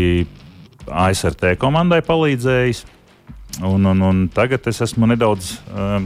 [0.89, 2.87] ASRT komandai palīdzējis.
[3.65, 5.99] Un, un, un tagad es esmu nedaudz uh,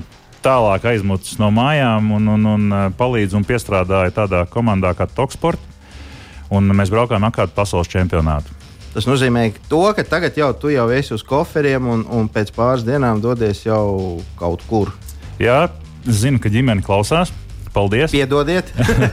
[0.42, 5.70] tālāk aizmucis no mājām un, un, un uh, palīdzu un piestrādāju tādā komandā kā Toksport.
[6.52, 8.58] Un mēs braukājām ar kādu pasaules čempionātu.
[8.92, 12.84] Tas nozīmē, to, ka tagad jau tu jau esi uz koferiem un, un pēc pāris
[12.84, 14.92] dienām dodies jau kaut kur.
[15.40, 15.70] Jā,
[16.04, 17.32] zinu, ka ģimene klausās.
[17.72, 18.12] Paldies!
[18.12, 18.68] Piedodiet!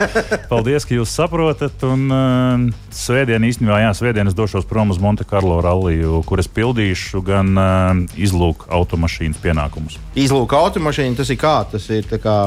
[0.52, 1.80] Paldies, ka jūs saprotat.
[1.88, 6.52] Un uh, svētdien īstenībā, jā, svētdien es došos prom uz Monte Carlo ralliju, kur es
[6.52, 9.96] pildīšu gan uh, izlūku automašīnas pienākumus.
[10.20, 11.56] Izlūku automašīna tas ir kā?
[11.72, 12.38] Tas ir kā.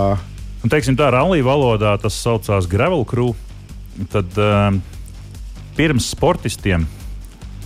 [0.60, 3.32] Un, teiksim, tā rallija valodā tas saucās gravel crew.
[4.12, 4.68] Tad uh,
[5.80, 6.84] pirms sportistiem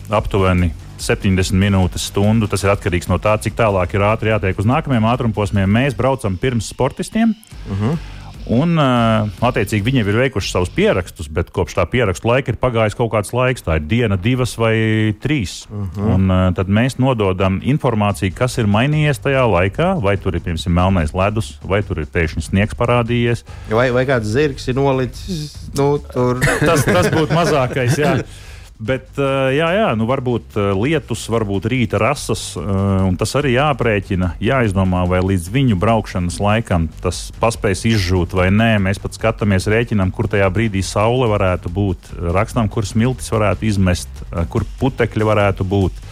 [0.06, 0.70] aptuveni
[1.02, 2.46] 70 minūtes, stundu.
[2.50, 5.66] Tas ir atkarīgs no tā, cik tālāk ir ātri jātiek uz nākamajiem ātrumposmiem.
[5.82, 7.34] Mēs braucam pirms sportistiem.
[7.66, 7.90] Uh mhm.
[7.90, 8.12] -huh.
[8.52, 12.94] Un, attiecīgi, viņi jau ir veikuši savus pierakstus, bet kopš tā pierakstu laika ir pagājis
[12.98, 13.64] kaut kāds laiks.
[13.66, 15.64] Tā ir diena, divas vai trīs.
[15.66, 16.14] Uh -huh.
[16.14, 20.00] un, tad mēs nododam informāciju, kas ir mainījies tajā laikā.
[20.02, 23.44] Vai tur ir piemēram melnais ledus, vai tur ir pēkšņi sniegs parādījies.
[23.70, 25.68] Vai, vai kāds zirgs ir nolicis?
[25.74, 25.98] Nu,
[26.68, 27.98] tas, tas būtu mazākais.
[27.98, 28.22] Jā.
[28.76, 32.66] Bet, eh, jā, jā nu varbūt eh, lietus, varbūt rīta rasas, eh,
[33.08, 38.74] un tas arī jāprēķina, jāizdomā, vai līdz viņu braukšanas laikam tas paspēs izžūt vai nē.
[38.84, 44.12] Mēs pat skatāmies, rēķinām, kur tajā brīdī saule varētu būt, rakstām, kur smiltis varētu izmest,
[44.52, 46.04] kur putekļi varētu būt.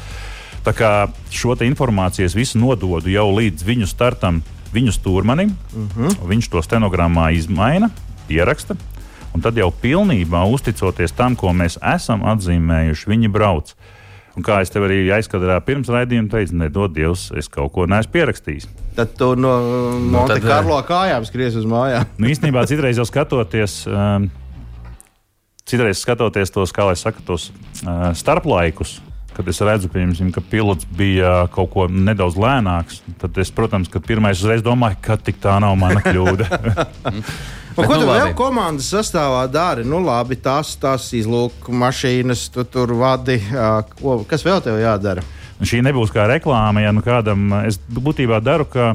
[0.65, 0.93] Tā kā
[1.29, 4.41] šo informāciju es visu nododu jau līdz viņu startam,
[4.73, 5.53] viņu stūrmanim.
[5.53, 6.09] Uh mhm.
[6.09, 6.29] -huh.
[6.33, 7.93] Viņš to stenogrammā izmaina,
[8.33, 8.81] ieraksta
[9.35, 13.72] Un tad jau pilnībā uzticoties tam, ko mēs esam atzīmējuši, viņi brauc.
[14.35, 18.14] Un kā es tev arī aizkadrā pirms raidījuma teicu, nedod Dievs, es kaut ko neesmu
[18.14, 18.66] pierakstījis.
[18.97, 22.07] Tad tu no nu, Monte nu, Carlo kājām skries uz mājām.
[22.18, 23.82] nu, īstenībā citreiz jau skatoties.
[23.91, 24.30] Um,
[25.64, 28.99] Citreiz skatoties tos, kā lai saka, tos uh, starplaikus,
[29.32, 34.43] kad es redzu, piemēram, ka pilots bija kaut ko nedaudz lēnāks, tad es, protams, pirmais
[34.45, 36.51] uzreiz domāju, ka tik tā nav mana kļūda.
[37.75, 39.83] Bet, ko nu, tu vēl komandas sastāvā dari?
[39.89, 43.41] Nu, labi, tās, tās izlūk mašīnas, tu tur vadi.
[43.99, 45.25] Ko, kas vēl tev jādara?
[45.64, 48.93] Šī nebūs kā reklāma, ja nu kādam es būtībā daru, ka,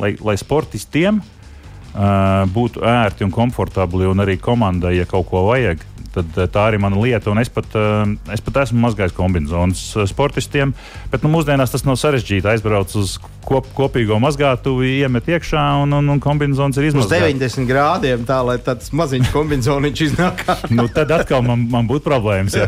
[0.00, 5.84] lai, lai sportistiem uh, būtu ērti un komfortabli, un arī komandai, ja kaut ko vajag,
[6.16, 7.30] tad eh, tā arī mana lieta.
[7.32, 10.74] Un es pat, eh, es pat esmu mazgājis kombinācijas eh, sportistiem,
[11.12, 12.48] bet nu, mūsdienās tas nav sarežģīti.
[12.52, 17.28] Aizbrauc uz kop, kopīgo mazgātuvi, iemet iekšā un, un, un kombinācijas ir Uz izmazgāts.
[17.36, 20.44] 90 grādiem tā, lai tāds maziņš kombinācijas iznāk.
[20.76, 22.56] Nu, tad atkal man, man būtu problēmas.
[22.58, 22.66] Ja.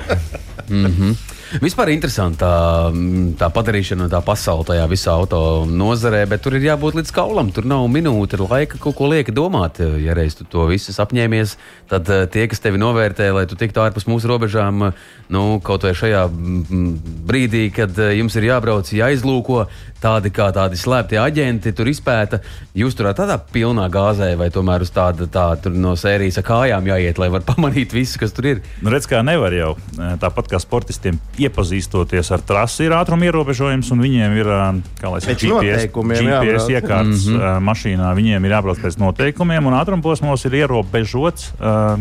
[1.56, 2.52] Vispār interesanti tā,
[2.92, 7.48] mm, tā padarīšana, tā pasaule tajā visā auto nozarē, bet tur ir jābūt līdz kaulam.
[7.56, 9.80] Tur nav minūte laika kaut ko lieka domāt.
[10.02, 11.56] Ja reiz tu to visu apņēmies,
[11.88, 15.86] tad eh, tie, kas tevi novērtē, lai tu tiktu ārpus mūsu robežām, eh, nu, kaut
[15.88, 16.90] vai šajā mm,
[17.28, 19.64] brīdī, kad eh, jums ir jābrauc, jāizlūko
[20.02, 22.42] tādi kā tādi slēpti aģenti, tur izpēta,
[22.76, 27.30] jūs tur tādā pilnā gāzē vai tomēr uz tāda tā, no sērijas kājām jāiet, lai
[27.32, 28.62] var pamanīt visu, kas tur ir.
[28.84, 29.74] Nu, redz, kā nevar jau.
[29.96, 34.50] Tāpat kā sportistiem, iepazīstoties ar trasi, ir ātruma ierobežojums, un viņiem ir
[34.98, 36.72] kā saka, GPS, GPS jābrauc.
[36.74, 37.66] iekārtas mm -hmm.
[37.70, 38.10] mašīnā.
[38.18, 41.52] Viņiem ir jābrauc pēc noteikumiem, un ātrumposmos ir ierobežots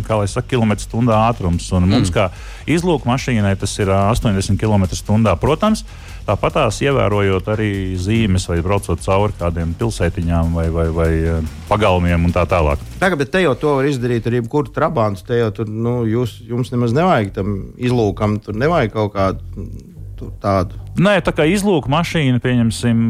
[0.08, 0.48] kā saka,
[0.82, 1.72] stundā ātrums.
[1.74, 2.30] Un mums, kā
[2.68, 5.36] izlūku mašīnai, tas ir ā, 80 km/h.
[5.40, 5.86] Protams,
[6.28, 11.38] tāpat tās ievērojot arī zīmes vai braucot cauri kādiem pilsētiņām vai, vai, vai ā,
[11.70, 12.82] pagalmiem un tā tālāk.
[13.02, 15.26] Tagad, bet te jau to var izdarīt ar jebkuru trabantu.
[15.28, 19.70] Te jau tur, nu, jūs, jums nemaz nevajag tam izlūkam, tur nevajag kaut kādu
[20.18, 20.80] tur tādu.
[20.98, 23.08] Nē, tā kā izlūka mašīna, pieņemsim.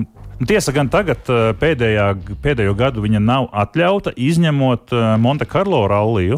[0.47, 2.11] Tiesa gan tagad, eh, pēdējā,
[2.43, 6.37] pēdējo gadu, viņa nav atļauta, izņemot eh, Monte Carlo ralliju.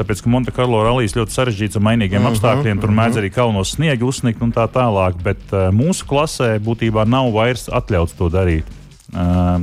[0.00, 3.28] Tāpēc, ka Monte Carlo rallijas ļoti sarežģīts ar mainīgiem uh -huh, apstākļiem, tur mēdz arī
[3.34, 5.18] kalnos sniegu uzsniegt un tā tālāk.
[5.20, 8.64] Bet uh, mūsu klasē būtībā nav vairs atļauts to darīt.
[9.12, 9.60] Uh,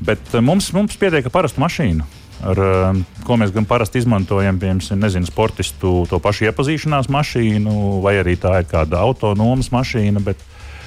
[0.00, 2.06] bet uh, mums, mums pietiek ar parastu mašīnu.
[2.48, 2.96] Ar, uh,
[3.26, 8.62] ko mēs gan parasti izmantojam, piemēram, nezinu, sportistu to pašu iepazīšanās mašīnu, vai arī tā
[8.62, 10.24] ir kāda autonomas mašīna.
[10.24, 10.40] Bet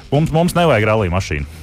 [0.10, 1.61] mums, mums nevajag rallija mašīnu.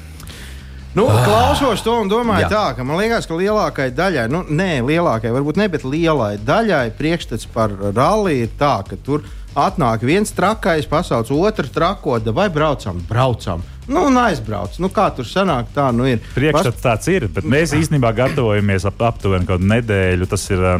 [0.96, 2.50] Nu, klausos to un domāju, Jā.
[2.52, 6.86] tā, ka man liekas, ka lielākajai daļai, nu, nē, lielākajai, varbūt ne, bet lielai daļai
[6.96, 9.26] priekšstats par rallija ir tā, ka tur
[9.58, 13.64] atnāk viens trakais, pasauc otru trakoda, vai braucam, braucam.
[13.88, 14.76] Nu, un aizbrauc.
[14.82, 16.20] Nu, kā tur sanāk, tā nu ir.
[16.34, 20.28] Priekšstats tāds ir, bet mēs īstenībā gatavojamies ap, aptuveni kādu nedēļu.
[20.28, 20.74] Tas ir uh,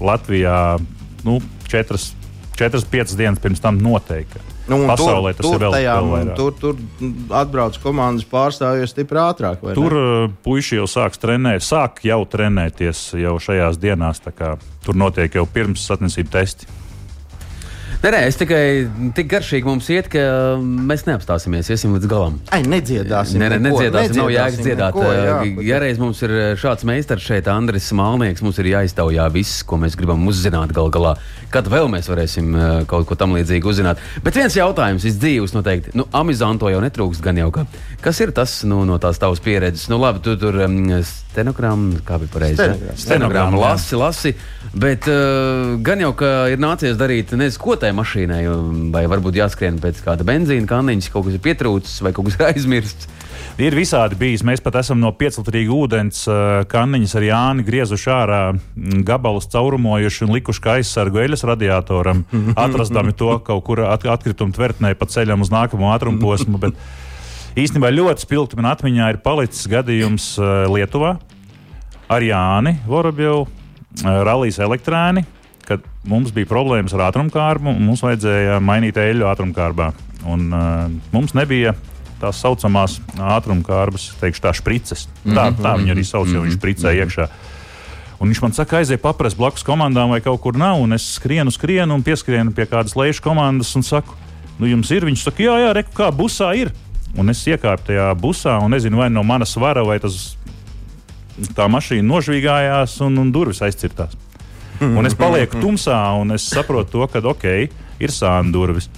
[0.00, 0.56] Latvijā
[1.28, 1.36] nu,
[1.68, 4.55] 4-5 dienas pirms tam noteikti.
[4.66, 6.38] Nu, Pasaulē tas ir vēl, tajā, vēl vairāk.
[6.38, 9.62] tur, tur atbrauc komandas pārstāvjus stipri ātrāk.
[9.62, 9.76] vai ne?
[9.78, 14.22] Tur uh, puiši jau sāks trenēt, sāk jau trenēties jau šajās dienās.
[14.86, 16.66] Tur notiek jau pirms sacensību testi.
[18.02, 18.62] Nē, nē, es tikai
[19.16, 20.20] tik garšīgi mums iet, ka
[20.60, 22.36] mēs neapstāsimies, iesim līdz galam.
[22.54, 23.40] Ai, nedziedāsim.
[23.40, 24.94] Nē, nē, neko, nedziedāsim, nav jēgas dziedāt.
[24.94, 26.30] neko, jā, Eh, Ja reiz mums ir
[26.60, 31.16] šāds meistars šeit, Andris Malnieks, mums ir jāiztaujā viss, ko mēs gribam uzzināt gal galā.
[31.50, 33.98] Kad vēl mēs varēsim eh, kaut ko tam līdzīgu uzzināt.
[34.22, 35.94] Bet viens jautājums, viss dzīves noteikti.
[35.98, 37.50] Nu, amizanto jau netrūkst gan jau.
[37.50, 37.66] Ka.
[38.04, 39.88] Kas ir tas nu, no tās tavas pieredzes?
[39.88, 40.78] Nu, labi, tu tur um,
[41.36, 42.56] stenogrammu, kā bija pareizi?
[42.56, 43.02] Stenogrammu.
[43.02, 44.32] Stenogrammu lasi, lasi.
[44.76, 48.40] Bet uh, gan jau, ka ir nācies darīt nezinu, ko tai mašīnai,
[48.94, 52.48] vai varbūt jāskrien pēc kāda benzīna kanniņas, kaut kas ir pietrūcis vai kaut kas ir
[52.50, 53.12] aizmirsts.
[53.60, 54.42] Ir visādi bijis.
[54.44, 60.26] Mēs pat esam no pieclitrīga ūdens uh, kanniņas ar Jāni griezuši ārā mm, gabalus, caurumojuši
[60.26, 62.24] un likuši kā aizsargu eļas radiatoram,
[62.66, 66.60] atrastami to kaut kur at atkrituma tvertnē pa ceļam uz nākamo ātrumu posmu.
[66.60, 66.76] Bet
[67.56, 71.16] īstenībā ļoti spilgti man atmiņā ir palicis gadījums uh, Lietuvā
[72.12, 75.24] ar Jāni Vorobjovu, uh, Rallijas elektrēni.
[75.66, 79.90] Kad mums bija problēmas ar ātrumkārbu, un mums vajadzēja mainīt eļļu ātrumkārbā.
[80.30, 81.74] Un, uh, mums nebija
[82.20, 85.06] tās saucamās ātrumkārbas, teikšu, tā sprites.
[85.26, 87.26] Tā, tā viņi arī sauc, jo viņš spricēja iekšā.
[88.16, 90.80] Un viņš man saka, aiziet paprast blakus komandām, vai kaut kur nav.
[90.80, 94.16] Un es skrienu, skrienu un pieskrienu pie kādas lejušas komandas un saku,
[94.60, 95.04] nu jums ir.
[95.04, 96.72] Viņš saka, jā, jā, reku, kā busā ir.
[97.16, 100.36] Un es iekāpu tajā busā un nezinu, vai no manas svara vai tas
[101.56, 104.16] tā mašīna nožvīgājās un, un durvis aizcirtās.
[104.80, 107.46] Un es palieku tumsā, un es saprotu, to, ka ok,
[108.02, 108.90] ir sāna durvis.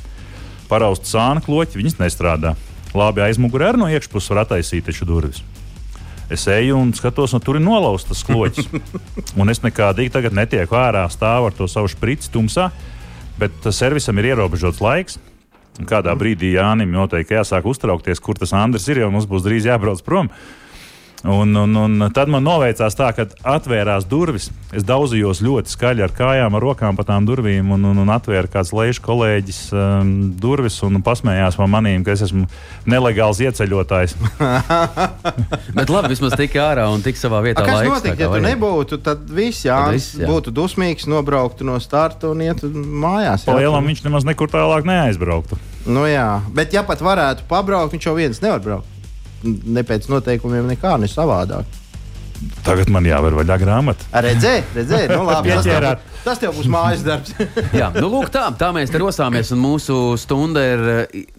[0.68, 2.56] Paraust sāna kloķi, viņas nestrādā.
[2.98, 5.44] Labi, aizmugurē arī no iekšpuses var attaisīt taču durvis.
[6.28, 8.68] Es eju un skatos, no tur ir nolaustas kloķis.
[9.40, 12.68] Un es nekādīgi tagad netieku ārā, stāvu ar to savu sprici tumsā,
[13.40, 15.16] bet servisam ir ierobežots laiks.
[15.78, 19.68] Un Kādā brīdī Jānis noteikti jāsāk uztraukties, kur tas Andris ir, jo mums būs drīz
[19.70, 20.32] jābrauc prom.
[21.24, 23.24] Un, un, un tad man noveicās tā, ka
[23.56, 24.52] atvērās durvis.
[24.70, 28.46] Es daudzījos ļoti skaļi ar kājām, ar rokām pa tām durvīm, un, un, un atvēra
[28.52, 32.46] kāds lejušs kolēģis um, durvis un pasmējās man manīm, ka es esmu
[32.86, 34.14] nelegāls ieceļotājs.
[35.78, 37.66] Bet labi, vismaz tik ārā un tik savā A, vietā.
[37.66, 39.00] kas laiks, kā ja tu nebūtu?
[39.02, 40.28] Tad viss Jānis jā.
[40.30, 43.42] būtu dusmīgs, nobrauktu no starta un ietu mājās.
[43.42, 43.50] jā.
[43.50, 45.58] Pa lielam viņš nemaz nekur tālāk neaizbrauktu.
[45.86, 48.96] Nu, jā, bet ja pat varētu pabraukt, viņš jau viens nevar braukt.
[49.44, 51.78] Ne pēc noteikumiem, nekā ne savādāk.
[52.66, 54.06] Tagad man jāver vaļā grāmata.
[54.22, 55.50] Redzēji, redzēji, nu labi.
[55.58, 55.86] Tas tev,
[56.22, 57.32] tas tev būs mājas darbs.
[57.80, 59.50] Jā, nu, lūk, tā, tā mēs te rosāmies.
[59.54, 60.84] Un mūsu stunda ir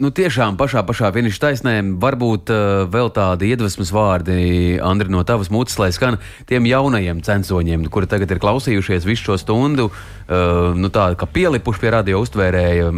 [0.01, 1.75] nu, tiešām pašā, pašā finiša taisnē.
[2.01, 4.39] Varbūt uh, vēl tādi iedvesmas vārdi,
[4.83, 6.19] Andri, no tavas mutes, lai skan
[6.49, 11.85] tiem jaunajiem censoņiem, kuri tagad ir klausījušies visu šo stundu, uh, nu, tā kā pielipuši
[11.85, 12.91] pie radio uztvērēja.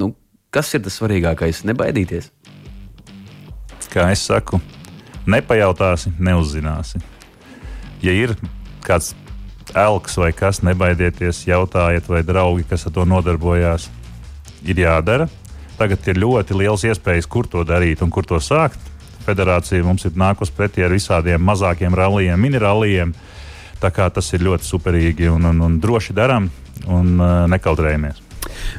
[0.00, 0.14] Nu,
[0.54, 1.64] kas ir tas svarīgākais?
[1.66, 2.30] Nebaidīties.
[3.90, 4.60] Kā es saku,
[5.30, 7.02] nepajautāsi, neuzzināsi.
[8.02, 8.34] Ja ir
[8.84, 9.12] kāds
[9.74, 13.88] elks vai kas, nebaidieties, jautājiet, vai draugi, kas ar to nodarbojās,
[14.66, 15.28] ir jādara.
[15.78, 18.78] Tagad ir ļoti liels iespējas, kur to darīt un kur to sākt.
[19.24, 23.14] Federācija mums ir nākusi pretī ar visādiem mazākiem rallija, minerāliem.
[23.80, 26.50] Tā kā tas ir ļoti superīgi un, un, un droši darām
[26.86, 28.23] un uh, nekautrējamies.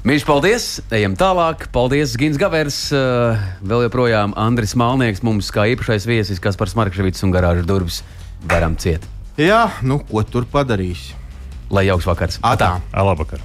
[0.05, 0.67] Mīļš, paldies!
[0.93, 1.67] Ejam tālāk.
[1.73, 2.77] Paldies, Gins Gavers.
[2.93, 8.01] Uh, vēl joprojām Andris Malnieks, mums kā īpašais viesis, kas par Smarkševicas un garāžas durvis
[8.51, 9.05] varam ciet.
[9.41, 11.09] Jā, nu ko tur padarīs?
[11.73, 12.39] Lai jauks vakars!
[12.45, 12.77] Atā!
[12.93, 13.41] Labvakar!